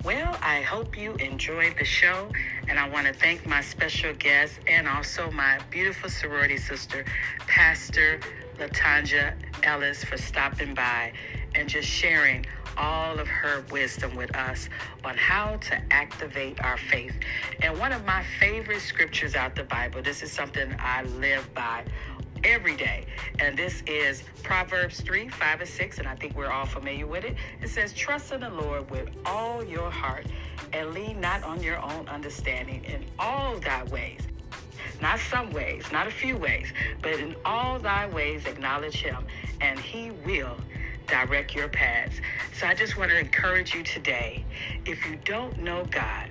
Well, 0.08 0.38
I 0.42 0.62
hope 0.62 0.98
you 0.98 1.16
enjoyed 1.16 1.76
the 1.78 1.84
show, 1.84 2.32
and 2.70 2.80
I 2.80 2.88
want 2.88 3.08
to 3.08 3.14
thank 3.14 3.46
my 3.46 3.60
special 3.60 4.14
guest 4.14 4.58
and 4.66 4.88
also 4.88 5.30
my 5.32 5.60
beautiful 5.70 6.10
sorority 6.10 6.56
sister, 6.56 7.04
Pastor 7.40 8.22
La 8.58 8.68
Tonja 8.68 9.34
Ellis, 9.64 10.06
for 10.06 10.18
stopping 10.18 10.74
by 10.74 11.12
and 11.56 11.68
just 11.68 11.90
sharing 11.90 12.46
all 12.78 13.20
of 13.20 13.28
her 13.28 13.66
wisdom 13.70 14.16
with 14.16 14.34
us 14.34 14.70
on 15.04 15.18
how 15.18 15.58
to 15.58 15.78
activate 15.92 16.62
our 16.62 16.78
faith. 16.78 17.14
And 17.62 17.78
one 17.78 17.92
of 17.92 18.06
my 18.06 18.24
favorite 18.40 18.80
scriptures 18.80 19.36
out 19.36 19.58
the 19.58 19.66
Bible, 19.66 20.02
this 20.02 20.24
is 20.24 20.32
something 20.32 20.74
I 20.80 21.04
live 21.04 21.54
by 21.54 21.84
every 22.44 22.76
day. 22.76 23.06
And 23.40 23.58
this 23.58 23.84
is 23.88 24.24
Proverbs 24.44 25.02
3, 25.02 25.30
5, 25.30 25.62
and 25.62 25.70
6, 25.70 26.00
and 26.00 26.08
I 26.08 26.16
think 26.16 26.36
we're 26.36 26.52
all 26.52 26.66
familiar 26.66 27.08
with 27.08 27.26
it. 27.26 27.36
It 27.62 27.70
says, 27.70 27.94
Trust 27.94 28.32
in 28.32 28.42
the 28.42 28.50
Lord 28.50 28.90
with 28.90 29.10
all 29.26 29.64
your 29.64 29.92
heart 29.92 30.26
and 30.74 30.92
lean 30.94 31.20
not 31.22 31.44
on 31.44 31.62
your 31.62 31.78
own 31.78 32.08
understanding 32.08 32.84
in 32.86 33.06
all 33.20 33.58
thy 33.60 33.84
ways. 33.86 34.22
Not 35.02 35.20
some 35.20 35.52
ways, 35.52 35.84
not 35.92 36.08
a 36.08 36.12
few 36.12 36.38
ways, 36.38 36.74
but 37.02 37.14
in 37.14 37.36
all 37.46 37.78
thy 37.80 38.08
ways 38.08 38.46
acknowledge 38.46 39.02
him, 39.02 39.26
and 39.62 39.80
he 39.80 40.12
will 40.26 40.58
direct 41.08 41.56
your 41.56 41.70
paths. 41.70 42.20
So 42.60 42.68
I 42.68 42.74
just 42.74 42.98
want 42.98 43.12
to 43.12 43.20
encourage 43.20 43.74
you 43.74 43.84
today 43.84 44.44
if 44.86 45.06
you 45.06 45.18
don't 45.24 45.58
know 45.60 45.86
God, 45.86 46.30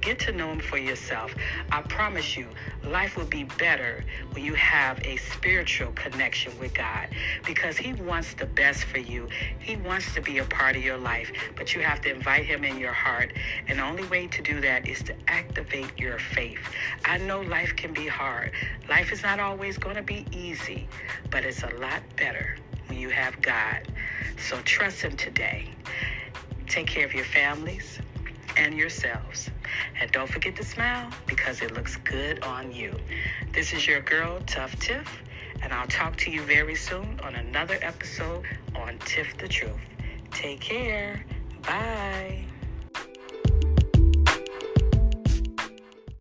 Get 0.00 0.18
to 0.20 0.32
know 0.32 0.52
Him 0.52 0.60
for 0.60 0.78
yourself. 0.78 1.34
I 1.72 1.82
promise 1.82 2.36
you, 2.36 2.46
life 2.86 3.16
will 3.16 3.26
be 3.26 3.44
better 3.44 4.04
when 4.32 4.44
you 4.44 4.54
have 4.54 5.00
a 5.04 5.16
spiritual 5.16 5.92
connection 5.92 6.56
with 6.58 6.74
God 6.74 7.08
because 7.44 7.76
He 7.76 7.92
wants 7.94 8.34
the 8.34 8.46
best 8.46 8.84
for 8.84 8.98
you. 8.98 9.28
He 9.58 9.76
wants 9.76 10.14
to 10.14 10.20
be 10.20 10.38
a 10.38 10.44
part 10.44 10.76
of 10.76 10.84
your 10.84 10.98
life, 10.98 11.32
but 11.56 11.74
you 11.74 11.82
have 11.82 12.00
to 12.02 12.14
invite 12.14 12.44
Him 12.44 12.64
in 12.64 12.78
your 12.78 12.92
heart. 12.92 13.32
And 13.66 13.78
the 13.78 13.82
only 13.82 14.06
way 14.06 14.28
to 14.28 14.42
do 14.42 14.60
that 14.60 14.86
is 14.86 15.02
to 15.04 15.14
activate 15.26 15.98
your 15.98 16.18
faith. 16.18 16.60
I 17.04 17.18
know 17.18 17.40
life 17.40 17.74
can 17.76 17.92
be 17.92 18.06
hard, 18.06 18.52
life 18.88 19.12
is 19.12 19.22
not 19.22 19.40
always 19.40 19.78
going 19.78 19.96
to 19.96 20.02
be 20.02 20.26
easy, 20.32 20.88
but 21.30 21.44
it's 21.44 21.62
a 21.62 21.70
lot 21.80 22.02
better 22.16 22.56
when 22.86 22.98
you 22.98 23.10
have 23.10 23.40
God. 23.42 23.88
So 24.48 24.58
trust 24.62 25.02
Him 25.02 25.16
today. 25.16 25.70
Take 26.68 26.86
care 26.86 27.04
of 27.04 27.14
your 27.14 27.24
families 27.24 27.98
and 28.56 28.74
yourselves. 28.74 29.50
And 30.00 30.10
don't 30.12 30.28
forget 30.28 30.56
to 30.56 30.64
smile 30.64 31.10
because 31.26 31.62
it 31.62 31.74
looks 31.74 31.96
good 31.96 32.42
on 32.42 32.72
you. 32.72 32.94
This 33.52 33.72
is 33.72 33.86
your 33.86 34.00
girl, 34.00 34.40
Tuff 34.46 34.78
Tiff, 34.78 35.22
and 35.62 35.72
I'll 35.72 35.86
talk 35.86 36.16
to 36.18 36.30
you 36.30 36.42
very 36.42 36.74
soon 36.74 37.20
on 37.22 37.34
another 37.34 37.78
episode 37.82 38.44
on 38.74 38.98
Tiff 39.04 39.36
the 39.38 39.48
Truth. 39.48 39.80
Take 40.30 40.60
care. 40.60 41.24
Bye. 41.62 42.47